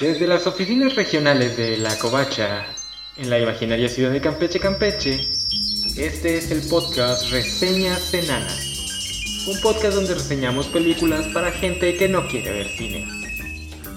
Desde 0.00 0.28
las 0.28 0.46
oficinas 0.46 0.94
regionales 0.94 1.56
de 1.56 1.76
La 1.76 1.98
Covacha, 1.98 2.64
en 3.16 3.28
la 3.28 3.40
imaginaria 3.40 3.88
ciudad 3.88 4.12
de 4.12 4.20
Campeche, 4.20 4.60
Campeche, 4.60 5.14
este 5.96 6.38
es 6.38 6.52
el 6.52 6.60
podcast 6.68 7.32
Reseñas 7.32 8.14
Enanas. 8.14 9.44
Un 9.48 9.60
podcast 9.60 9.96
donde 9.96 10.14
reseñamos 10.14 10.68
películas 10.68 11.26
para 11.34 11.50
gente 11.50 11.96
que 11.96 12.08
no 12.08 12.28
quiere 12.28 12.52
ver 12.52 12.68
cine. 12.68 13.08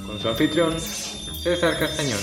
Con 0.07 0.19
su 0.19 0.27
anfitrión, 0.27 0.73
César 0.81 1.77
Castañón. 1.77 2.19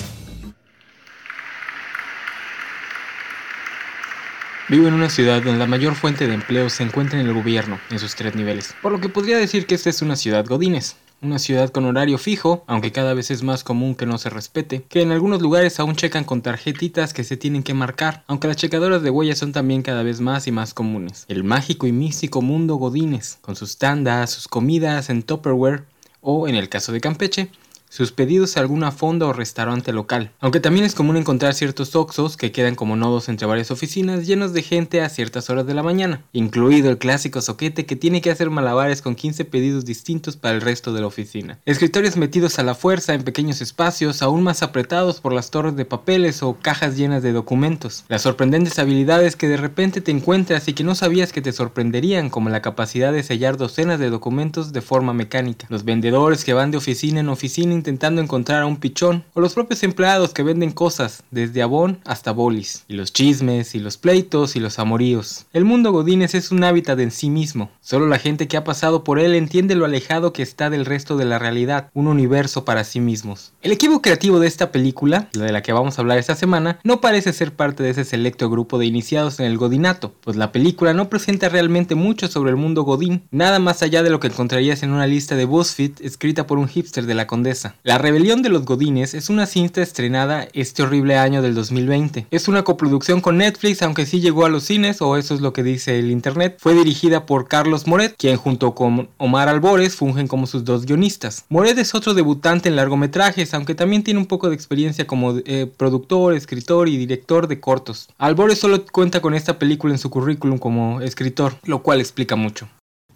Vivo 4.68 4.88
en 4.88 4.94
una 4.94 5.08
ciudad 5.08 5.40
donde 5.40 5.60
la 5.60 5.68
mayor 5.68 5.94
fuente 5.94 6.26
de 6.26 6.34
empleo 6.34 6.68
se 6.68 6.82
encuentra 6.82 7.20
en 7.20 7.28
el 7.28 7.32
gobierno, 7.32 7.78
en 7.90 8.00
sus 8.00 8.16
tres 8.16 8.34
niveles, 8.34 8.74
por 8.82 8.90
lo 8.90 9.00
que 9.00 9.08
podría 9.08 9.38
decir 9.38 9.66
que 9.66 9.76
esta 9.76 9.88
es 9.88 10.02
una 10.02 10.16
ciudad 10.16 10.44
godines. 10.44 10.96
Una 11.20 11.40
ciudad 11.40 11.70
con 11.70 11.84
horario 11.84 12.16
fijo, 12.16 12.62
aunque 12.68 12.92
cada 12.92 13.12
vez 13.12 13.32
es 13.32 13.42
más 13.42 13.64
común 13.64 13.96
que 13.96 14.06
no 14.06 14.18
se 14.18 14.30
respete, 14.30 14.84
que 14.88 15.02
en 15.02 15.10
algunos 15.10 15.42
lugares 15.42 15.80
aún 15.80 15.96
checan 15.96 16.22
con 16.22 16.42
tarjetitas 16.42 17.12
que 17.12 17.24
se 17.24 17.36
tienen 17.36 17.64
que 17.64 17.74
marcar, 17.74 18.22
aunque 18.28 18.46
las 18.46 18.56
checadoras 18.56 19.02
de 19.02 19.10
huellas 19.10 19.38
son 19.38 19.50
también 19.50 19.82
cada 19.82 20.04
vez 20.04 20.20
más 20.20 20.46
y 20.46 20.52
más 20.52 20.74
comunes. 20.74 21.24
El 21.26 21.42
mágico 21.42 21.88
y 21.88 21.92
místico 21.92 22.40
mundo 22.40 22.76
godines, 22.76 23.38
con 23.40 23.56
sus 23.56 23.78
tandas, 23.78 24.30
sus 24.30 24.46
comidas 24.46 25.10
en 25.10 25.24
Tupperware, 25.24 25.82
o 26.20 26.46
en 26.46 26.54
el 26.54 26.68
caso 26.68 26.92
de 26.92 27.00
Campeche, 27.00 27.50
sus 27.88 28.12
pedidos 28.12 28.56
a 28.56 28.60
alguna 28.60 28.92
fonda 28.92 29.26
o 29.26 29.32
restaurante 29.32 29.92
local. 29.92 30.32
Aunque 30.40 30.60
también 30.60 30.84
es 30.84 30.94
común 30.94 31.16
encontrar 31.16 31.54
ciertos 31.54 31.96
oxos 31.96 32.36
que 32.36 32.52
quedan 32.52 32.74
como 32.74 32.96
nodos 32.96 33.28
entre 33.28 33.46
varias 33.46 33.70
oficinas 33.70 34.26
llenos 34.26 34.52
de 34.52 34.62
gente 34.62 35.00
a 35.00 35.08
ciertas 35.08 35.50
horas 35.50 35.66
de 35.66 35.74
la 35.74 35.82
mañana, 35.82 36.22
incluido 36.32 36.90
el 36.90 36.98
clásico 36.98 37.40
soquete 37.40 37.86
que 37.86 37.96
tiene 37.96 38.20
que 38.20 38.30
hacer 38.30 38.50
malabares 38.50 39.02
con 39.02 39.14
15 39.14 39.44
pedidos 39.44 39.84
distintos 39.84 40.36
para 40.36 40.54
el 40.54 40.60
resto 40.60 40.92
de 40.92 41.00
la 41.00 41.06
oficina. 41.06 41.58
Escritorios 41.64 42.16
metidos 42.16 42.58
a 42.58 42.62
la 42.62 42.74
fuerza 42.74 43.14
en 43.14 43.22
pequeños 43.22 43.60
espacios 43.60 44.22
aún 44.22 44.42
más 44.42 44.62
apretados 44.62 45.20
por 45.20 45.32
las 45.32 45.50
torres 45.50 45.76
de 45.76 45.84
papeles 45.84 46.42
o 46.42 46.54
cajas 46.60 46.96
llenas 46.96 47.22
de 47.22 47.32
documentos. 47.32 48.04
Las 48.08 48.22
sorprendentes 48.22 48.78
habilidades 48.78 49.36
que 49.36 49.48
de 49.48 49.56
repente 49.56 50.00
te 50.00 50.10
encuentras 50.10 50.68
y 50.68 50.74
que 50.74 50.84
no 50.84 50.94
sabías 50.94 51.32
que 51.32 51.42
te 51.42 51.52
sorprenderían 51.52 52.30
como 52.30 52.48
la 52.50 52.62
capacidad 52.62 53.12
de 53.12 53.22
sellar 53.22 53.56
docenas 53.56 53.98
de 53.98 54.10
documentos 54.10 54.72
de 54.72 54.82
forma 54.82 55.12
mecánica. 55.12 55.66
Los 55.68 55.84
vendedores 55.84 56.44
que 56.44 56.54
van 56.54 56.70
de 56.70 56.78
oficina 56.78 57.20
en 57.20 57.28
oficina 57.28 57.77
intentando 57.78 58.20
encontrar 58.20 58.62
a 58.62 58.66
un 58.66 58.76
pichón, 58.76 59.24
o 59.34 59.40
los 59.40 59.54
propios 59.54 59.82
empleados 59.82 60.34
que 60.34 60.42
venden 60.42 60.72
cosas, 60.72 61.22
desde 61.30 61.62
abón 61.62 62.00
hasta 62.04 62.32
bolis, 62.32 62.84
y 62.88 62.94
los 62.94 63.12
chismes, 63.12 63.74
y 63.74 63.78
los 63.78 63.96
pleitos, 63.96 64.56
y 64.56 64.60
los 64.60 64.78
amoríos. 64.78 65.46
El 65.52 65.64
mundo 65.64 65.92
Godines 65.92 66.34
es 66.34 66.50
un 66.50 66.64
hábitat 66.64 66.98
en 67.00 67.10
sí 67.10 67.30
mismo, 67.30 67.70
solo 67.80 68.06
la 68.06 68.18
gente 68.18 68.48
que 68.48 68.56
ha 68.56 68.64
pasado 68.64 69.04
por 69.04 69.18
él 69.18 69.34
entiende 69.34 69.74
lo 69.74 69.84
alejado 69.84 70.32
que 70.32 70.42
está 70.42 70.68
del 70.68 70.84
resto 70.84 71.16
de 71.16 71.24
la 71.24 71.38
realidad, 71.38 71.90
un 71.94 72.06
universo 72.06 72.64
para 72.64 72.84
sí 72.84 73.00
mismos. 73.00 73.52
El 73.62 73.72
equipo 73.72 74.02
creativo 74.02 74.40
de 74.40 74.48
esta 74.48 74.72
película, 74.72 75.28
la 75.32 75.44
de 75.44 75.52
la 75.52 75.62
que 75.62 75.72
vamos 75.72 75.98
a 75.98 76.02
hablar 76.02 76.18
esta 76.18 76.34
semana, 76.34 76.78
no 76.84 77.00
parece 77.00 77.32
ser 77.32 77.54
parte 77.54 77.82
de 77.82 77.90
ese 77.90 78.04
selecto 78.04 78.50
grupo 78.50 78.78
de 78.78 78.86
iniciados 78.86 79.40
en 79.40 79.46
el 79.46 79.58
godinato, 79.58 80.14
pues 80.20 80.36
la 80.36 80.52
película 80.52 80.92
no 80.94 81.08
presenta 81.08 81.48
realmente 81.48 81.94
mucho 81.94 82.28
sobre 82.28 82.50
el 82.50 82.56
mundo 82.56 82.82
godín, 82.82 83.22
nada 83.30 83.58
más 83.58 83.82
allá 83.82 84.02
de 84.02 84.10
lo 84.10 84.20
que 84.20 84.28
encontrarías 84.28 84.82
en 84.82 84.90
una 84.90 85.06
lista 85.06 85.36
de 85.36 85.44
BuzzFeed 85.44 86.00
escrita 86.00 86.46
por 86.46 86.58
un 86.58 86.68
hipster 86.68 87.06
de 87.06 87.14
la 87.14 87.26
condesa. 87.26 87.67
La 87.82 87.98
rebelión 87.98 88.42
de 88.42 88.48
los 88.48 88.64
Godines 88.64 89.14
es 89.14 89.28
una 89.28 89.46
cinta 89.46 89.82
estrenada 89.82 90.48
este 90.52 90.82
horrible 90.82 91.16
año 91.16 91.42
del 91.42 91.54
2020. 91.54 92.26
Es 92.30 92.48
una 92.48 92.64
coproducción 92.64 93.20
con 93.20 93.38
Netflix, 93.38 93.82
aunque 93.82 94.06
sí 94.06 94.20
llegó 94.20 94.44
a 94.44 94.48
los 94.48 94.64
cines, 94.64 95.00
o 95.02 95.16
eso 95.16 95.34
es 95.34 95.40
lo 95.40 95.52
que 95.52 95.62
dice 95.62 95.98
el 95.98 96.10
internet. 96.10 96.56
Fue 96.58 96.74
dirigida 96.74 97.26
por 97.26 97.48
Carlos 97.48 97.86
Moret, 97.86 98.14
quien 98.16 98.36
junto 98.36 98.74
con 98.74 99.08
Omar 99.18 99.48
Albores 99.48 99.96
fungen 99.96 100.28
como 100.28 100.46
sus 100.46 100.64
dos 100.64 100.86
guionistas. 100.86 101.44
Moret 101.48 101.78
es 101.78 101.94
otro 101.94 102.14
debutante 102.14 102.68
en 102.68 102.76
largometrajes, 102.76 103.54
aunque 103.54 103.74
también 103.74 104.04
tiene 104.04 104.20
un 104.20 104.26
poco 104.26 104.48
de 104.48 104.54
experiencia 104.54 105.06
como 105.06 105.38
eh, 105.44 105.70
productor, 105.76 106.34
escritor 106.34 106.88
y 106.88 106.96
director 106.96 107.48
de 107.48 107.60
cortos. 107.60 108.08
Albores 108.18 108.58
solo 108.58 108.84
cuenta 108.86 109.20
con 109.20 109.34
esta 109.34 109.58
película 109.58 109.94
en 109.94 109.98
su 109.98 110.10
currículum 110.10 110.58
como 110.58 111.00
escritor, 111.00 111.56
lo 111.64 111.82
cual 111.82 112.00
explica 112.00 112.36
mucho. 112.36 112.68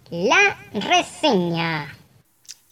La 0.09 0.57
reseña. 0.73 1.87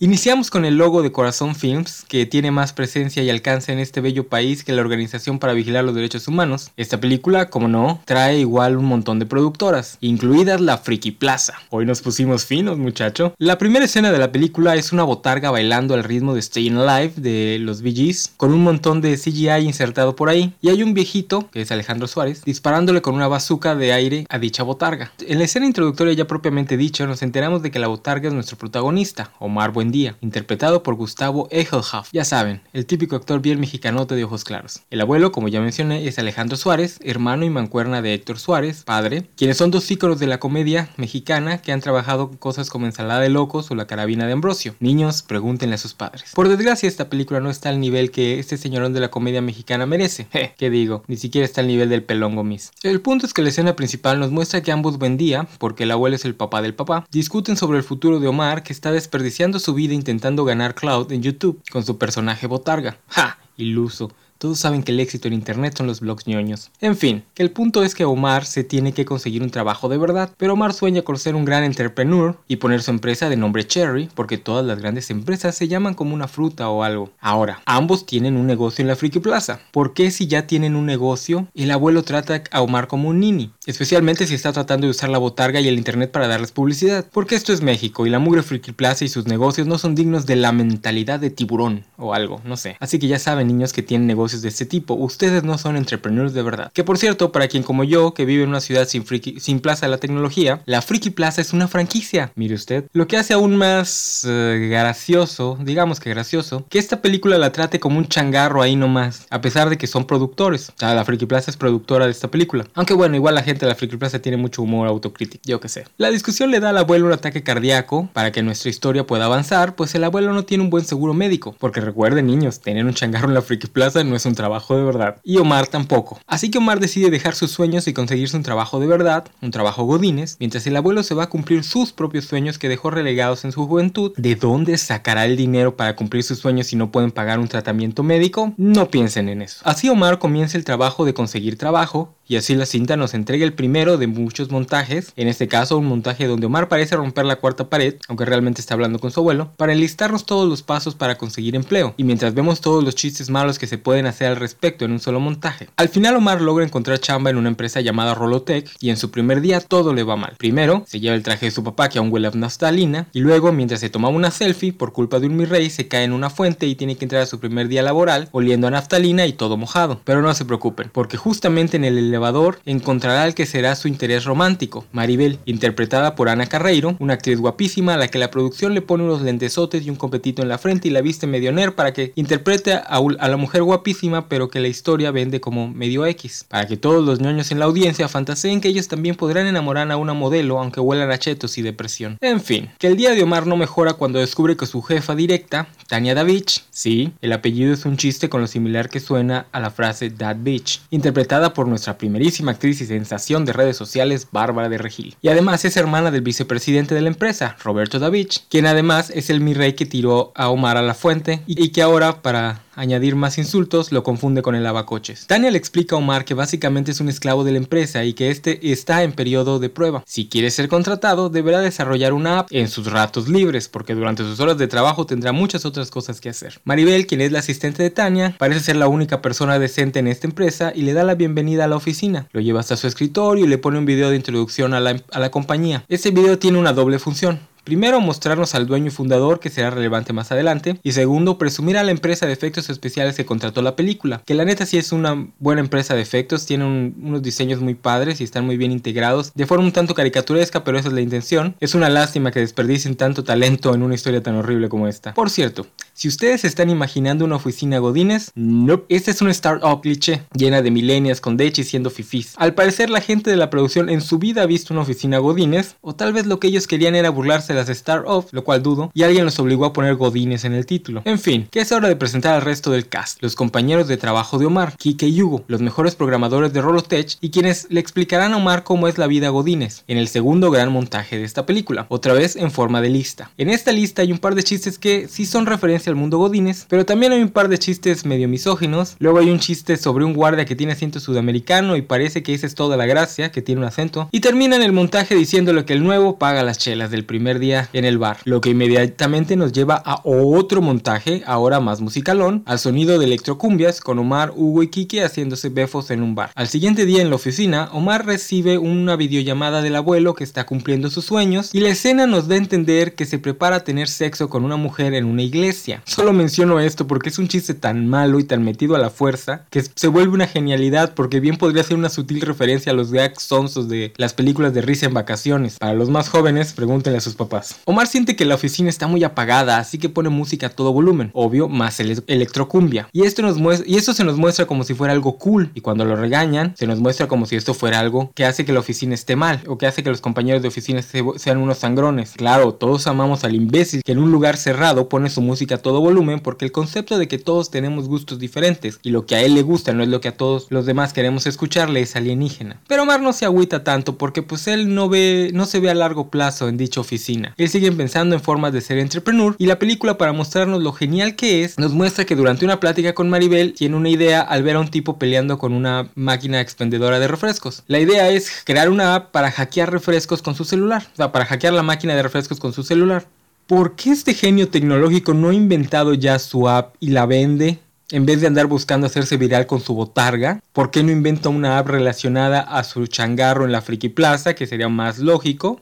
Iniciamos 0.04 0.50
con 0.50 0.66
el 0.66 0.78
logo 0.80 1.04
de 1.04 1.12
Corazón 1.12 1.54
Films, 1.54 2.06
que 2.08 2.26
tiene 2.26 2.50
más 2.50 2.74
presencia 2.74 3.22
y 3.22 3.30
alcance 3.30 3.72
en 3.72 3.78
este 3.78 4.02
bello 4.02 4.28
país 4.28 4.64
que 4.64 4.74
la 4.74 4.82
Organización 4.82 5.38
para 5.38 5.54
Vigilar 5.54 5.84
los 5.84 5.94
Derechos 5.94 6.28
Humanos. 6.28 6.72
Esta 6.76 7.00
película, 7.00 7.52
como 7.52 7.68
no, 7.68 8.02
trae 8.06 8.40
igual 8.40 8.78
un 8.78 8.86
montón 8.86 9.20
de 9.20 9.28
productoras, 9.28 10.00
incluidas 10.02 10.60
la 10.60 10.80
Friki 10.80 11.12
Plaza. 11.12 11.54
Hoy 11.70 11.86
nos 11.86 12.02
pusimos 12.02 12.46
finos, 12.46 12.80
muchacho. 12.80 13.36
La 13.38 13.60
primera 13.60 13.86
escena 13.86 14.12
de 14.12 14.18
la 14.18 14.32
película 14.32 14.74
es 14.74 14.92
una 14.92 15.04
botarga 15.04 15.52
bailando 15.52 15.94
al 15.94 16.04
ritmo 16.04 16.34
de 16.34 16.42
Staying 16.42 16.78
Alive 16.78 17.14
de 17.18 17.60
los 17.60 17.84
VGs, 17.84 18.34
con 18.38 18.54
un 18.54 18.64
montón 18.64 19.02
de 19.02 19.16
CGI 19.18 19.64
insertado 19.64 20.16
por 20.16 20.30
ahí, 20.30 20.56
y 20.64 20.70
hay 20.70 20.82
un 20.82 20.96
viejito, 20.96 21.48
que 21.52 21.62
es 21.62 21.72
Alejandro 21.72 22.08
Suárez, 22.08 22.44
disparándole 22.44 23.04
con 23.04 23.14
una 23.14 23.28
bazuca 23.28 23.76
de 23.76 23.94
aire 23.94 24.26
a 24.30 24.40
dicha 24.40 24.64
botarga. 24.64 25.12
En 25.28 25.38
la 25.38 25.44
escena 25.44 25.68
introductoria 25.68 26.14
ya 26.14 26.26
propiamente 26.26 26.76
dicho, 26.76 27.06
nos 27.06 27.22
enteramos 27.22 27.62
de 27.62 27.70
que 27.70 27.78
la 27.78 27.86
botarga 27.86 28.30
es 28.30 28.34
nuestro 28.34 28.58
protagonista, 28.58 29.30
Omar 29.38 29.70
Buen 29.70 29.91
día, 29.92 30.18
interpretado 30.22 30.84
por 30.84 30.96
Gustavo 30.96 31.48
Egelhaf. 31.52 32.10
Ya 32.12 32.26
saben, 32.26 32.62
el 32.74 32.86
típico 32.86 33.16
actor 33.16 33.42
bien 33.42 33.60
mexicanote 33.60 34.16
de 34.16 34.24
ojos 34.24 34.44
claros. 34.44 34.82
El 34.90 35.02
abuelo, 35.02 35.32
como 35.32 35.48
ya 35.48 35.62
mencioné, 35.62 36.08
es 36.08 36.20
Alejandro 36.20 36.58
Suárez, 36.58 37.00
hermano 37.04 37.46
y 37.46 37.50
mancuerna 37.50 38.02
de 38.02 38.14
Héctor 38.14 38.40
Suárez, 38.40 38.84
padre, 38.84 39.30
quienes 39.36 39.58
son 39.58 39.72
dos 39.72 39.90
íconos 39.92 40.20
de 40.20 40.28
la 40.28 40.40
comedia 40.40 40.90
mexicana 40.98 41.62
que 41.62 41.72
han 41.72 41.82
trabajado 41.82 42.32
cosas 42.40 42.70
como 42.70 42.86
Ensalada 42.86 43.22
de 43.22 43.30
Locos 43.30 43.70
o 43.72 43.76
La 43.76 43.88
Carabina 43.88 44.26
de 44.26 44.34
Ambrosio. 44.34 44.76
Niños, 44.80 45.22
pregúntenle 45.22 45.76
a 45.76 45.78
sus 45.78 45.94
padres. 45.94 46.32
Por 46.34 46.48
desgracia, 46.50 46.88
esta 46.88 47.10
película 47.10 47.40
no 47.40 47.50
está 47.50 47.70
al 47.70 47.80
nivel 47.80 48.12
que 48.12 48.40
este 48.40 48.58
señorón 48.58 48.94
de 48.94 49.00
la 49.00 49.12
comedia 49.12 49.42
mexicana 49.42 49.86
merece. 49.86 50.28
Je, 50.32 50.54
¿qué 50.58 50.70
digo? 50.70 51.04
Ni 51.08 51.18
siquiera 51.18 51.46
está 51.46 51.62
al 51.62 51.68
nivel 51.68 51.90
del 51.90 52.04
pelón 52.04 52.36
gomis. 52.36 52.72
El 52.84 53.02
punto 53.02 53.26
es 53.26 53.34
que 53.34 53.42
la 53.42 53.50
escena 53.50 53.76
principal 53.76 54.20
nos 54.20 54.32
muestra 54.32 54.62
que 54.62 54.72
ambos 54.72 54.98
buen 54.98 55.18
día, 55.18 55.48
porque 55.58 55.84
el 55.84 55.92
abuelo 55.92 56.16
es 56.16 56.26
el 56.26 56.36
papá 56.36 56.62
del 56.62 56.74
papá, 56.74 57.06
discuten 57.12 57.58
sobre 57.58 57.78
el 57.78 57.84
futuro 57.84 58.20
de 58.20 58.28
Omar 58.28 58.64
que 58.64 58.74
está 58.74 58.92
desperdiciando 58.92 59.60
su 59.60 59.74
vida 59.74 59.81
intentando 59.90 60.46
ganar 60.46 60.76
cloud 60.76 61.12
en 61.12 61.24
YouTube 61.24 61.64
con 61.72 61.84
su 61.84 61.98
personaje 61.98 62.46
botarga. 62.46 63.00
¡Ja! 63.08 63.40
Iluso. 63.58 64.12
Todos 64.42 64.58
saben 64.58 64.82
que 64.82 64.92
el 64.92 65.00
éxito 65.00 65.28
en 65.28 65.36
internet 65.36 65.78
son 65.78 65.86
los 65.86 66.00
blogs 66.00 66.26
ñoños. 66.26 66.72
En 66.82 66.98
fin, 66.98 67.24
que 67.36 67.44
el 67.44 67.52
punto 67.52 67.84
es 67.84 67.94
que 67.94 68.06
Omar 68.06 68.44
se 68.44 68.64
tiene 68.64 68.92
que 68.92 69.06
conseguir 69.06 69.44
un 69.44 69.52
trabajo 69.52 69.88
de 69.88 70.00
verdad, 70.00 70.32
pero 70.36 70.54
Omar 70.54 70.74
sueña 70.74 71.04
con 71.04 71.20
ser 71.20 71.36
un 71.36 71.46
gran 71.46 71.64
entrepreneur 71.64 72.40
y 72.48 72.56
poner 72.56 72.82
su 72.82 72.90
empresa 72.90 73.30
de 73.30 73.38
nombre 73.38 73.68
Cherry, 73.68 74.10
porque 74.16 74.40
todas 74.40 74.66
las 74.66 74.80
grandes 74.80 75.12
empresas 75.12 75.54
se 75.56 75.68
llaman 75.68 75.94
como 75.94 76.16
una 76.16 76.28
fruta 76.28 76.70
o 76.70 76.82
algo. 76.82 77.12
Ahora, 77.20 77.62
ambos 77.68 78.08
tienen 78.08 78.36
un 78.36 78.48
negocio 78.48 78.82
en 78.82 78.88
la 78.88 78.96
Friki 78.96 79.20
Plaza. 79.20 79.60
¿Por 79.70 79.94
qué 79.94 80.10
si 80.10 80.26
ya 80.26 80.48
tienen 80.48 80.76
un 80.76 80.88
negocio, 80.88 81.48
el 81.54 81.70
abuelo 81.70 82.02
trata 82.02 82.42
a 82.50 82.64
Omar 82.64 82.88
como 82.88 83.10
un 83.10 83.20
nini? 83.20 83.52
Especialmente 83.68 84.26
si 84.26 84.34
está 84.34 84.52
tratando 84.52 84.88
de 84.88 84.92
usar 84.92 85.12
la 85.12 85.20
botarga 85.20 85.60
y 85.60 85.68
el 85.68 85.78
internet 85.78 86.10
para 86.10 86.28
darles 86.28 86.52
publicidad. 86.52 87.06
Porque 87.14 87.36
esto 87.36 87.54
es 87.54 87.62
México 87.62 88.08
y 88.08 88.10
la 88.10 88.18
mugre 88.18 88.42
Friki 88.42 88.72
Plaza 88.72 89.06
y 89.06 89.10
sus 89.10 89.28
negocios 89.28 89.68
no 89.68 89.78
son 89.78 89.94
dignos 89.94 90.26
de 90.26 90.36
la 90.36 90.52
mentalidad 90.52 91.20
de 91.20 91.30
tiburón 91.30 91.86
o 91.96 92.16
algo, 92.16 92.42
no 92.44 92.58
sé. 92.58 92.76
Así 92.80 92.98
que 92.98 93.08
ya 93.08 93.20
saben 93.20 93.46
niños 93.46 93.72
que 93.72 93.84
tienen 93.84 94.08
negocios 94.08 94.31
de 94.42 94.50
este 94.50 94.66
tipo, 94.66 94.94
ustedes 94.94 95.44
no 95.44 95.58
son 95.58 95.76
entrepreneurs 95.76 96.34
de 96.34 96.42
verdad. 96.42 96.72
Que 96.74 96.84
por 96.84 96.98
cierto, 96.98 97.32
para 97.32 97.48
quien 97.48 97.64
como 97.64 97.84
yo, 97.84 98.14
que 98.14 98.26
vive 98.26 98.44
en 98.44 98.50
una 98.50 98.62
ciudad 98.62 98.88
sin, 98.88 99.06
friki, 99.06 99.40
sin 99.40 99.60
plaza 99.60 99.86
de 99.86 99.92
la 99.92 99.98
tecnología, 99.98 100.62
la 100.66 100.82
Friki 100.82 101.10
Plaza 101.10 101.42
es 101.42 101.54
una 101.54 101.68
franquicia, 101.68 102.32
mire 102.36 102.56
usted. 102.56 102.86
Lo 102.94 103.08
que 103.08 103.18
hace 103.18 103.34
aún 103.34 103.56
más 103.56 104.24
uh, 104.26 104.70
gracioso, 104.70 105.58
digamos 105.62 106.00
que 106.00 106.10
gracioso, 106.10 106.66
que 106.70 106.80
esta 106.80 107.02
película 107.02 107.38
la 107.38 107.52
trate 107.52 107.80
como 107.80 107.98
un 107.98 108.08
changarro 108.08 108.62
ahí 108.62 108.76
nomás, 108.76 109.26
a 109.30 109.42
pesar 109.42 109.70
de 109.70 109.78
que 109.78 109.88
son 109.88 110.06
productores. 110.06 110.70
O 110.70 110.74
sea, 110.78 110.94
la 110.94 111.06
Friki 111.06 111.26
Plaza 111.26 111.52
es 111.52 111.58
productora 111.58 112.06
de 112.06 112.12
esta 112.12 112.30
película. 112.30 112.66
Aunque 112.74 112.94
bueno, 112.94 113.16
igual 113.16 113.36
la 113.36 113.44
gente 113.44 113.66
de 113.66 113.70
la 113.70 113.76
Friki 113.76 113.98
Plaza 113.98 114.20
tiene 114.20 114.38
mucho 114.38 114.62
humor 114.62 114.88
autocrítico, 114.88 115.44
yo 115.46 115.60
que 115.60 115.70
sé. 115.70 115.86
La 115.98 116.10
discusión 116.12 116.52
le 116.52 116.60
da 116.60 116.70
al 116.70 116.78
abuelo 116.78 117.08
un 117.08 117.14
ataque 117.14 117.44
cardíaco 117.44 118.10
para 118.14 118.32
que 118.32 118.44
nuestra 118.44 118.70
historia 118.70 119.06
pueda 119.06 119.26
avanzar, 119.26 119.76
pues 119.76 119.96
el 119.96 120.04
abuelo 120.04 120.34
no 120.34 120.44
tiene 120.44 120.64
un 120.64 120.70
buen 120.70 120.86
seguro 120.86 121.14
médico. 121.14 121.56
Porque 121.60 121.82
recuerden 121.82 122.28
niños, 122.28 122.60
tener 122.60 122.86
un 122.86 122.94
changarro 122.94 123.28
en 123.28 123.34
la 123.34 123.42
Friki 123.42 123.68
Plaza 123.68 124.04
no 124.04 124.16
es 124.16 124.21
un 124.26 124.36
trabajo 124.36 124.76
de 124.76 124.84
verdad. 124.84 125.18
Y 125.24 125.38
Omar 125.38 125.68
tampoco. 125.68 126.20
Así 126.28 126.50
que 126.50 126.58
Omar 126.58 126.80
decide 126.80 127.10
dejar 127.10 127.36
sus 127.36 127.52
sueños 127.52 127.88
y 127.88 127.94
conseguirse 127.94 128.38
un 128.38 128.44
trabajo 128.44 128.80
de 128.80 128.88
verdad, 128.88 129.26
un 129.42 129.52
trabajo 129.52 129.84
godines, 129.84 130.38
mientras 130.40 130.66
el 130.68 130.76
abuelo 130.76 131.04
se 131.04 131.16
va 131.16 131.24
a 131.24 131.30
cumplir 131.30 131.64
sus 131.64 131.92
propios 131.92 132.26
sueños 132.26 132.58
que 132.58 132.70
dejó 132.70 132.92
relegados 132.92 133.46
en 133.46 133.52
su 133.52 133.66
juventud. 133.68 134.14
¿De 134.18 134.36
dónde 134.36 134.78
sacará 134.78 135.26
el 135.26 135.38
dinero 135.38 135.76
para 135.76 135.96
cumplir 135.96 136.24
sus 136.24 136.40
sueños 136.40 136.68
si 136.68 136.76
no 136.76 136.92
pueden 136.92 137.12
pagar 137.12 137.40
un 137.40 137.48
tratamiento 137.48 138.04
médico? 138.04 138.54
No 138.58 138.90
piensen 138.90 139.30
en 139.30 139.42
eso. 139.42 139.62
Así 139.64 139.90
Omar 139.90 140.20
comienza 140.20 140.58
el 140.58 140.64
trabajo 140.64 141.06
de 141.06 141.14
conseguir 141.14 141.58
trabajo, 141.58 142.16
y 142.28 142.38
así 142.38 142.56
la 142.56 142.66
cinta 142.66 142.96
nos 142.96 143.14
entrega 143.14 143.44
el 143.44 143.54
primero 143.54 143.98
de 143.98 144.08
muchos 144.08 144.52
montajes, 144.52 145.12
en 145.18 145.28
este 145.28 145.48
caso 145.48 145.78
un 145.78 145.86
montaje 145.86 146.28
donde 146.28 146.46
Omar 146.46 146.70
parece 146.70 146.96
romper 146.96 147.26
la 147.26 147.36
cuarta 147.36 147.70
pared, 147.70 147.96
aunque 148.08 148.26
realmente 148.26 148.62
está 148.62 148.74
hablando 148.74 149.00
con 149.00 149.12
su 149.12 149.20
abuelo, 149.20 149.52
para 149.58 149.74
enlistarnos 149.74 150.26
todos 150.26 150.48
los 150.48 150.64
pasos 150.64 150.96
para 150.96 151.18
conseguir 151.18 151.56
empleo. 151.56 151.94
Y 151.98 152.04
mientras 152.04 152.34
vemos 152.34 152.62
todos 152.62 152.84
los 152.84 152.96
chistes 152.96 153.30
malos 153.30 153.60
que 153.60 153.68
se 153.68 153.78
pueden 153.78 154.06
hacer 154.06 154.11
al 154.22 154.36
respecto 154.36 154.86
en 154.86 154.92
un 154.92 155.00
solo 155.00 155.20
montaje. 155.20 155.70
Al 155.78 155.90
final 155.90 156.16
Omar 156.16 156.42
logra 156.42 156.66
encontrar 156.66 157.00
chamba 157.00 157.30
en 157.30 157.38
una 157.38 157.50
empresa 157.50 157.82
llamada 157.82 158.14
Rolotech 158.14 158.70
y 158.80 158.90
en 158.90 158.98
su 158.98 159.12
primer 159.12 159.42
día 159.42 159.62
todo 159.62 159.94
le 159.94 160.04
va 160.04 160.16
mal. 160.16 160.36
Primero, 160.38 160.84
se 160.88 161.00
lleva 161.00 161.16
el 161.16 161.24
traje 161.24 161.48
de 161.48 161.52
su 161.52 161.64
papá 161.64 161.90
que 161.90 162.00
aún 162.00 162.12
huele 162.12 162.28
a 162.28 162.32
naftalina 162.32 163.08
y 163.14 163.20
luego, 163.20 163.52
mientras 163.52 163.80
se 163.80 163.90
tomaba 163.90 164.14
una 164.14 164.32
selfie, 164.32 164.74
por 164.74 164.94
culpa 164.94 165.20
de 165.20 165.28
un 165.28 165.38
mi 165.38 165.46
rey, 165.46 165.70
se 165.70 165.88
cae 165.88 166.04
en 166.04 166.14
una 166.14 166.30
fuente 166.30 166.68
y 166.68 166.76
tiene 166.76 166.96
que 166.96 167.06
entrar 167.06 167.22
a 167.22 167.26
su 167.26 167.40
primer 167.40 167.68
día 167.68 167.82
laboral 167.82 168.30
oliendo 168.32 168.68
a 168.68 168.72
naftalina 168.72 169.26
y 169.26 169.34
todo 169.34 169.58
mojado. 169.58 170.02
Pero 170.04 170.22
no 170.22 170.34
se 170.34 170.46
preocupen, 170.46 170.90
porque 170.92 171.18
justamente 171.18 171.78
en 171.78 171.86
el 171.86 171.98
elevador 171.98 172.60
encontrará 172.66 173.24
al 173.24 173.34
que 173.34 173.46
será 173.46 173.76
su 173.76 173.88
interés 173.88 174.26
romántico, 174.26 174.86
Maribel, 174.92 175.40
interpretada 175.46 176.16
por 176.16 176.30
Ana 176.30 176.48
Carreiro, 176.48 176.96
una 177.00 177.14
actriz 177.14 177.40
guapísima 177.40 177.94
a 177.94 177.98
la 177.98 178.08
que 178.08 178.20
la 178.20 178.32
producción 178.32 178.74
le 178.74 178.82
pone 178.82 179.04
unos 179.04 179.22
lentesotes 179.22 179.86
y 179.86 179.90
un 179.90 179.96
competito 179.96 180.42
en 180.42 180.50
la 180.50 180.58
frente 180.58 180.88
y 180.88 180.92
la 180.92 181.02
viste 181.02 181.28
medio 181.28 181.52
nerd 181.52 181.74
para 181.74 181.94
que 181.94 182.12
interprete 182.16 182.74
a, 182.74 182.82
a 182.82 183.28
la 183.28 183.38
mujer 183.38 183.64
guapísima 183.64 184.01
pero 184.28 184.50
que 184.50 184.60
la 184.60 184.68
historia 184.68 185.12
vende 185.12 185.40
como 185.40 185.68
medio 185.68 186.06
X, 186.06 186.46
para 186.48 186.66
que 186.66 186.78
todos 186.78 187.06
los 187.06 187.20
ñoños 187.20 187.52
en 187.52 187.60
la 187.60 187.66
audiencia 187.66 188.08
fantaseen 188.08 188.62
que 188.62 188.68
ellos 188.68 188.88
también 188.88 189.16
podrán 189.16 189.48
enamorar 189.48 189.92
a 189.92 189.98
una 189.98 190.14
modelo 190.14 190.60
aunque 190.60 190.80
huelan 190.80 191.12
a 191.12 191.20
chetos 191.20 191.58
y 191.58 191.62
depresión. 191.62 192.18
En 192.22 192.42
fin, 192.42 192.70
que 192.80 192.88
el 192.88 192.98
día 192.98 193.12
de 193.12 193.24
Omar 193.24 193.46
no 193.46 193.58
mejora 193.58 193.94
cuando 193.94 194.20
descubre 194.20 194.58
que 194.58 194.66
su 194.66 194.82
jefa 194.82 195.16
directa, 195.16 195.68
Tania 195.88 196.16
Davich, 196.16 196.64
sí, 196.72 197.14
el 197.22 197.34
apellido 197.34 197.74
es 197.74 197.86
un 197.86 197.98
chiste 197.98 198.30
con 198.30 198.42
lo 198.42 198.48
similar 198.48 198.90
que 198.90 199.00
suena 199.00 199.46
a 199.52 199.60
la 199.60 199.72
frase 199.72 200.10
That 200.10 200.38
Bitch, 200.40 200.82
interpretada 200.90 201.54
por 201.54 201.68
nuestra 201.68 201.98
primerísima 201.98 202.52
actriz 202.52 202.82
y 202.82 202.86
sensación 202.86 203.46
de 203.46 203.54
redes 203.54 203.78
sociales, 203.78 204.28
Bárbara 204.32 204.70
de 204.70 204.78
Regil. 204.78 205.16
Y 205.22 205.30
además 205.30 205.64
es 205.66 205.78
hermana 205.78 206.12
del 206.12 206.22
vicepresidente 206.22 206.96
de 206.96 207.02
la 207.02 207.08
empresa, 207.08 207.56
Roberto 207.64 208.00
Davich, 208.00 208.44
quien 208.50 208.66
además 208.66 209.12
es 209.14 209.30
el 209.30 209.42
mi 209.42 209.54
rey 209.54 209.74
que 209.74 209.86
tiró 209.86 210.32
a 210.36 210.50
Omar 210.50 210.78
a 210.78 210.82
la 210.82 210.94
fuente 210.94 211.42
y 211.46 211.70
que 211.70 211.82
ahora 211.82 212.22
para 212.22 212.62
añadir 212.76 213.16
más 213.16 213.38
insultos, 213.38 213.92
lo 213.92 214.04
confunde 214.04 214.42
con 214.42 214.56
el 214.56 214.64
lavacoches. 214.64 215.28
Tania 215.28 215.52
le 215.52 215.58
explica 215.58 215.96
a 215.96 216.00
Omar 216.00 216.26
que 216.26 216.34
básicamente 216.34 216.92
es 216.92 217.00
un 217.00 217.10
esclavo 217.10 217.44
de 217.44 217.52
la 217.52 217.58
empresa 217.58 218.04
y 218.04 218.14
que 218.14 218.30
este 218.30 218.72
está 218.72 219.04
en 219.04 219.14
periodo 219.14 219.60
de 219.60 219.70
prueba. 219.70 220.04
Si 220.06 220.28
quiere 220.28 220.52
ser 220.52 220.68
contratado, 220.68 221.30
deberá 221.30 221.60
desarrollar 221.60 222.14
una 222.14 222.40
app 222.40 222.48
en 222.52 222.68
sus 222.68 222.92
ratos 222.92 223.28
libres, 223.28 223.68
porque 223.68 223.96
durante 223.96 224.24
sus 224.24 224.40
horas 224.40 224.58
de 224.58 224.68
trabajo 224.68 225.06
tendrá 225.06 225.32
muchas 225.32 225.66
otras 225.66 225.90
cosas 225.90 226.22
que 226.22 226.30
hacer. 226.30 226.60
Maribel, 226.64 227.08
quien 227.08 227.22
es 227.22 227.32
la 227.32 227.40
asistente 227.40 227.84
de 227.84 227.90
Tania, 227.90 228.36
parece 228.38 228.62
ser 228.62 228.76
la 228.76 228.88
única 228.88 229.22
persona 229.22 229.60
decente 229.60 230.00
en 230.00 230.08
esta 230.08 230.28
empresa 230.28 230.72
y 230.76 230.84
le 230.84 230.94
da 230.94 231.04
la 231.04 231.16
bienvenida 231.16 231.66
a 231.66 231.68
la 231.68 231.76
oficina. 231.76 232.28
Lo 232.32 232.42
lleva 232.42 232.60
hasta 232.60 232.78
su 232.78 232.88
escritorio 232.88 233.46
y 233.46 233.48
le 233.48 233.58
pone 233.58 233.78
un 233.78 233.86
video 233.86 234.10
de 234.10 234.16
introducción 234.16 234.74
a 234.74 234.80
la, 234.80 235.02
a 235.12 235.20
la 235.20 235.32
compañía. 235.32 235.84
Este 235.88 236.12
video 236.12 236.38
tiene 236.40 236.58
una 236.58 236.74
doble 236.74 237.00
función. 237.00 237.40
Primero, 237.64 238.02
mostrarnos 238.02 238.56
al 238.56 238.66
dueño 238.66 238.88
y 238.88 238.92
fundador, 238.92 239.40
que 239.40 239.50
será 239.50 239.70
relevante 239.70 240.14
más 240.14 240.32
adelante. 240.32 240.80
Y 240.82 240.94
segundo, 240.94 241.38
presumir 241.38 241.78
a 241.78 241.84
la 241.84 241.92
empresa 241.92 242.26
de 242.26 242.34
efectos 242.34 242.70
especiales 242.70 243.16
que 243.16 243.26
contrató 243.26 243.62
la 243.62 243.76
película. 243.76 244.24
Que 244.26 244.34
la 244.34 244.46
neta 244.46 244.66
sí 244.66 244.78
es 244.78 244.92
una 244.92 245.28
buena 245.40 245.62
empresa 245.62 245.94
de 245.94 246.02
efectos, 246.02 246.46
tiene 246.46 246.66
unos 246.66 247.22
diseños 247.22 247.60
muy 247.62 247.76
padres 247.76 248.22
y 248.22 248.24
están 248.24 248.46
muy 248.46 248.58
bien 248.58 248.72
integrados. 248.72 249.32
De 249.36 249.46
forma 249.46 249.66
un 249.66 249.72
tanto 249.72 249.94
caricaturesca, 249.94 250.64
pero 250.64 250.80
esa 250.80 250.88
es 250.88 250.94
la 250.94 251.02
intención. 251.02 251.56
Es 251.60 251.76
una 251.76 251.90
lástima 251.90 252.32
que 252.32 252.40
desperdicien 252.40 252.96
tanto 252.96 253.24
talento 253.24 253.76
en 253.76 253.84
una 253.84 253.96
historia 253.96 254.24
tan 254.24 254.36
horrible 254.36 254.70
como 254.70 254.88
esta. 254.88 255.14
Por 255.14 255.30
cierto, 255.30 255.68
si 255.94 256.08
ustedes 256.08 256.46
están 256.46 256.70
imaginando 256.70 257.26
una 257.26 257.36
oficina 257.36 257.80
Godines, 257.80 258.32
no. 258.36 258.84
Esta 258.90 259.12
es 259.12 259.22
una 259.22 259.32
startup 259.32 259.82
cliché, 259.82 260.24
llena 260.34 260.62
de 260.62 260.72
milenias 260.72 261.22
con 261.22 261.38
y 261.42 261.64
siendo 261.64 261.90
fifís. 261.90 262.34
Al 262.38 262.54
parecer 262.54 262.90
la 262.90 263.02
gente 263.02 263.32
de 263.32 263.36
la 263.36 263.50
producción 263.50 263.90
en 263.90 264.02
su 264.02 264.20
vida 264.20 264.44
ha 264.44 264.46
visto 264.46 264.74
una 264.74 264.84
oficina 264.84 265.18
Godines, 265.18 265.76
o 265.82 265.96
tal 265.96 266.14
vez 266.14 266.28
lo 266.28 266.40
que 266.40 266.48
ellos 266.48 266.68
querían 266.68 266.96
era 266.96 267.10
burlarse 267.10 267.51
de 267.52 267.58
las 267.58 267.68
startups, 267.68 268.34
lo 268.34 268.44
cual 268.44 268.64
dudo, 268.64 268.92
y 268.94 269.04
alguien 269.04 269.26
los 269.26 269.40
obligó 269.40 269.66
a 269.66 269.74
poner 269.74 269.96
Godines 269.96 270.46
en 270.46 270.54
el 270.54 270.66
título. 270.66 271.02
En 271.06 271.20
fin, 271.20 271.48
que 271.52 271.62
es 271.62 271.72
hora 271.72 271.88
de 271.88 271.96
presentar 271.96 272.36
al 272.36 272.42
resto 272.42 272.72
del 272.72 272.88
cast, 272.88 273.22
los 273.22 273.36
compañeros 273.36 273.88
de 273.88 273.98
trabajo 273.98 274.38
de 274.38 274.46
Omar, 274.46 274.76
Kike 274.78 275.08
y 275.08 275.22
Hugo, 275.22 275.44
los 275.48 275.62
mejores 275.62 275.96
programadores 275.96 276.54
de 276.54 276.62
Rolotech 276.62 277.18
y 277.22 277.32
quienes 277.32 277.68
le 277.70 277.80
explicarán 277.80 278.34
a 278.34 278.38
Omar 278.38 278.64
cómo 278.64 278.88
es 278.88 278.98
la 278.98 279.08
vida 279.08 279.30
Godines, 279.30 279.84
en 279.88 279.98
el 279.98 280.08
segundo 280.08 280.52
gran 280.52 280.72
montaje 280.72 281.18
de 281.18 281.24
esta 281.24 281.46
película, 281.46 281.86
otra 281.90 282.14
vez 282.14 282.36
en 282.36 282.52
forma 282.52 282.82
de 282.82 282.90
lista. 282.90 283.32
En 283.38 283.50
esta 283.50 283.72
lista 283.72 284.02
hay 284.02 284.12
un 284.12 284.20
par 284.20 284.36
de 284.36 284.44
chistes 284.44 284.80
que 284.80 285.08
sí 285.08 285.26
son 285.26 285.46
referencia 285.46 285.90
al 285.90 285.96
mundo 285.96 286.18
Godines, 286.18 286.66
pero 286.70 286.86
también 286.86 287.12
hay 287.12 287.22
un 287.22 287.30
par 287.30 287.50
de 287.50 287.58
chistes 287.58 288.06
medio 288.06 288.28
misóginos, 288.28 288.96
luego 289.00 289.20
hay 289.20 289.30
un 289.30 289.40
chiste 289.40 289.78
sobre 289.78 290.06
un 290.06 290.14
guardia 290.14 290.46
que 290.46 290.56
tiene 290.56 290.74
acento 290.74 291.00
sudamericano 291.00 291.76
y 291.76 291.82
parece 291.82 292.24
que 292.24 292.34
esa 292.34 292.48
es 292.48 292.56
toda 292.56 292.78
la 292.78 292.86
gracia, 292.86 293.32
que 293.32 293.42
tiene 293.42 293.62
un 293.62 293.68
acento, 293.68 294.08
y 294.12 294.20
termina 294.20 294.52
el 294.62 294.74
montaje 294.74 295.16
diciéndole 295.16 295.66
que 295.66 295.74
el 295.74 295.84
nuevo 295.84 296.18
paga 296.18 296.44
las 296.44 296.58
chelas 296.58 296.92
del 296.92 297.06
primer 297.06 297.40
día 297.42 297.68
en 297.74 297.84
el 297.84 297.98
bar, 297.98 298.20
lo 298.24 298.40
que 298.40 298.52
inmediatamente 298.52 299.36
nos 299.36 299.52
lleva 299.52 299.76
a 299.76 300.00
otro 300.06 300.62
montaje, 300.62 301.24
ahora 301.26 301.60
más 301.60 301.82
musicalón, 301.82 302.44
al 302.46 302.60
sonido 302.60 302.98
de 302.98 303.06
electrocumbias 303.06 303.82
con 303.82 304.00
Omar, 304.00 304.32
Hugo 304.34 304.64
y 304.64 304.70
Kike 304.70 305.04
haciéndose 305.04 305.50
befos 305.50 305.92
en 305.92 306.04
un 306.04 306.16
bar. 306.16 306.32
Al 306.36 306.48
siguiente 306.48 306.86
día 306.86 307.02
en 307.02 307.10
la 307.10 307.18
oficina, 307.18 307.70
Omar 307.74 308.06
recibe 308.06 308.58
una 308.58 308.96
videollamada 308.96 309.62
del 309.62 309.76
abuelo 309.76 310.16
que 310.16 310.24
está 310.24 310.46
cumpliendo 310.46 310.90
sus 310.90 311.04
sueños 311.04 311.54
y 311.54 311.60
la 311.60 311.70
escena 311.70 312.08
nos 312.08 312.30
da 312.30 312.36
a 312.36 312.38
entender 312.38 312.96
que 312.96 313.06
se 313.06 313.20
prepara 313.20 313.58
a 313.58 313.64
tener 313.66 313.90
sexo 313.90 314.30
con 314.30 314.46
una 314.46 314.56
mujer 314.56 314.94
en 314.94 315.06
una 315.06 315.24
iglesia. 315.24 315.82
Solo 315.86 316.14
menciono 316.14 316.60
esto 316.60 316.88
porque 316.88 317.10
es 317.10 317.20
un 317.20 317.28
chiste 317.28 317.54
tan 317.54 317.88
malo 317.88 318.20
y 318.20 318.24
tan 318.24 318.44
metido 318.44 318.76
a 318.76 318.80
la 318.80 318.90
fuerza 318.90 319.46
que 319.50 319.64
se 319.64 319.88
vuelve 319.88 320.14
una 320.14 320.28
genialidad 320.28 320.94
porque 320.94 321.20
bien 321.20 321.38
podría 321.38 321.64
ser 321.64 321.78
una 321.78 321.90
sutil 321.90 322.22
referencia 322.22 322.72
a 322.72 322.76
los 322.76 322.92
gags 322.92 323.24
sonsos 323.24 323.68
de 323.68 323.94
las 323.98 324.14
películas 324.14 324.54
de 324.54 324.62
risa 324.62 324.86
en 324.86 324.94
vacaciones. 324.94 325.58
Para 325.58 325.74
los 325.74 325.90
más 325.90 326.10
jóvenes, 326.10 326.54
pregúntenle 326.54 326.98
a 326.98 327.02
sus 327.02 327.16
papás. 327.16 327.31
Omar 327.66 327.88
siente 327.88 328.16
que 328.16 328.26
la 328.26 328.36
oficina 328.36 328.70
está 328.70 328.88
muy 328.88 329.04
apagada, 329.04 329.58
así 329.58 329.78
que 329.78 329.90
pone 329.90 330.10
música 330.10 330.48
a 330.48 330.50
todo 330.50 330.74
volumen, 330.74 331.12
obvio, 331.14 331.48
más 331.48 331.80
el 331.80 332.04
electrocumbia. 332.08 332.88
Y 332.92 333.04
esto 333.04 333.22
nos 333.22 333.38
muestra, 333.38 333.68
y 333.68 333.78
esto 333.78 333.94
se 333.94 334.04
nos 334.04 334.18
muestra 334.18 334.46
como 334.46 334.64
si 334.64 334.74
fuera 334.74 334.94
algo 334.94 335.18
cool, 335.18 335.52
y 335.56 335.62
cuando 335.62 335.86
lo 335.86 335.96
regañan, 335.96 336.54
se 336.58 336.68
nos 336.68 336.80
muestra 336.80 337.08
como 337.08 337.26
si 337.26 337.36
esto 337.36 337.54
fuera 337.54 337.80
algo 337.80 338.12
que 338.16 338.26
hace 338.26 338.46
que 338.46 338.54
la 338.54 338.60
oficina 338.60 338.94
esté 338.94 339.16
mal, 339.16 339.42
o 339.48 339.58
que 339.58 339.68
hace 339.68 339.84
que 339.84 339.90
los 339.90 340.02
compañeros 340.02 340.42
de 340.42 340.48
oficina 340.48 340.82
sean 340.82 341.38
unos 341.38 341.60
sangrones. 341.60 342.14
Claro, 342.18 342.54
todos 342.54 342.88
amamos 342.88 343.24
al 343.24 343.36
imbécil 343.36 343.84
que 343.84 343.92
en 343.92 344.00
un 344.00 344.12
lugar 344.12 344.38
cerrado 344.38 344.90
pone 344.90 345.10
su 345.10 345.22
música 345.22 345.56
a 345.56 345.58
todo 345.60 345.82
volumen 345.82 346.20
porque 346.20 346.46
el 346.46 346.52
concepto 346.52 346.98
de 346.98 347.08
que 347.08 347.18
todos 347.18 347.52
tenemos 347.52 347.88
gustos 347.88 348.20
diferentes 348.20 348.80
y 348.84 348.90
lo 348.90 349.06
que 349.06 349.16
a 349.16 349.22
él 349.22 349.36
le 349.36 349.42
gusta 349.42 349.74
no 349.74 349.84
es 349.84 349.90
lo 349.90 350.02
que 350.02 350.10
a 350.10 350.18
todos 350.18 350.48
los 350.50 350.66
demás 350.66 350.94
queremos 350.94 351.26
escucharle 351.26 351.82
es 351.82 351.96
alienígena. 351.96 352.60
Pero 352.68 352.84
Omar 352.84 353.02
no 353.02 353.14
se 353.14 353.26
agüita 353.26 353.64
tanto 353.64 353.98
porque 353.98 354.24
pues 354.24 354.48
él 354.48 354.74
no 354.74 354.90
ve, 354.90 355.32
no 355.34 355.46
se 355.46 355.60
ve 355.60 355.70
a 355.70 355.76
largo 355.76 356.10
plazo 356.10 356.48
en 356.48 356.58
dicha 356.58 356.82
oficina. 356.82 357.21
Él 357.38 357.50
sigue 357.50 357.72
pensando 357.72 358.16
en 358.16 358.22
formas 358.22 358.54
de 358.54 358.62
ser 358.62 358.78
entrepreneur 358.78 359.36
y 359.38 359.46
la 359.46 359.60
película 359.60 359.98
para 359.98 360.14
mostrarnos 360.14 360.62
lo 360.62 360.74
genial 360.74 361.16
que 361.16 361.44
es 361.44 361.58
nos 361.58 361.74
muestra 361.74 362.06
que 362.06 362.16
durante 362.16 362.46
una 362.46 362.60
plática 362.60 362.94
con 362.94 363.10
Maribel 363.10 363.54
tiene 363.54 363.76
una 363.76 363.90
idea 363.90 364.22
al 364.22 364.44
ver 364.44 364.56
a 364.56 364.60
un 364.60 364.70
tipo 364.70 364.98
peleando 364.98 365.38
con 365.38 365.54
una 365.54 365.90
máquina 365.96 366.42
expendedora 366.42 367.00
de 367.00 367.08
refrescos. 367.08 367.64
La 367.68 367.80
idea 367.80 368.10
es 368.10 368.44
crear 368.46 368.70
una 368.70 368.96
app 368.96 369.12
para 369.12 369.32
hackear 369.32 369.72
refrescos 369.72 370.22
con 370.22 370.36
su 370.36 370.46
celular, 370.46 370.88
o 370.94 370.96
sea, 370.96 371.12
para 371.12 371.26
hackear 371.26 371.54
la 371.54 371.64
máquina 371.64 371.96
de 371.96 372.04
refrescos 372.04 372.40
con 372.40 372.54
su 372.54 372.64
celular. 372.64 373.06
¿Por 373.48 373.76
qué 373.76 373.92
este 373.92 374.14
genio 374.14 374.48
tecnológico 374.48 375.14
no 375.14 375.30
ha 375.30 375.34
inventado 375.34 375.94
ya 375.94 376.20
su 376.20 376.48
app 376.48 376.76
y 376.80 376.92
la 376.92 377.06
vende? 377.06 377.60
En 377.92 378.06
vez 378.06 378.22
de 378.22 378.28
andar 378.28 378.48
buscando 378.48 378.88
hacerse 378.88 379.18
viral 379.18 379.46
con 379.46 379.60
su 379.60 379.74
botarga, 379.74 380.40
¿por 380.54 380.72
qué 380.72 380.82
no 380.82 380.92
inventa 380.92 381.28
una 381.28 381.58
app 381.58 381.68
relacionada 381.68 382.40
a 382.40 382.64
su 382.64 382.88
changarro 382.88 383.44
en 383.44 383.52
la 383.52 383.62
Friki 383.62 383.90
Plaza, 383.90 384.34
que 384.34 384.48
sería 384.48 384.70
más 384.70 385.00
lógico? 385.00 385.60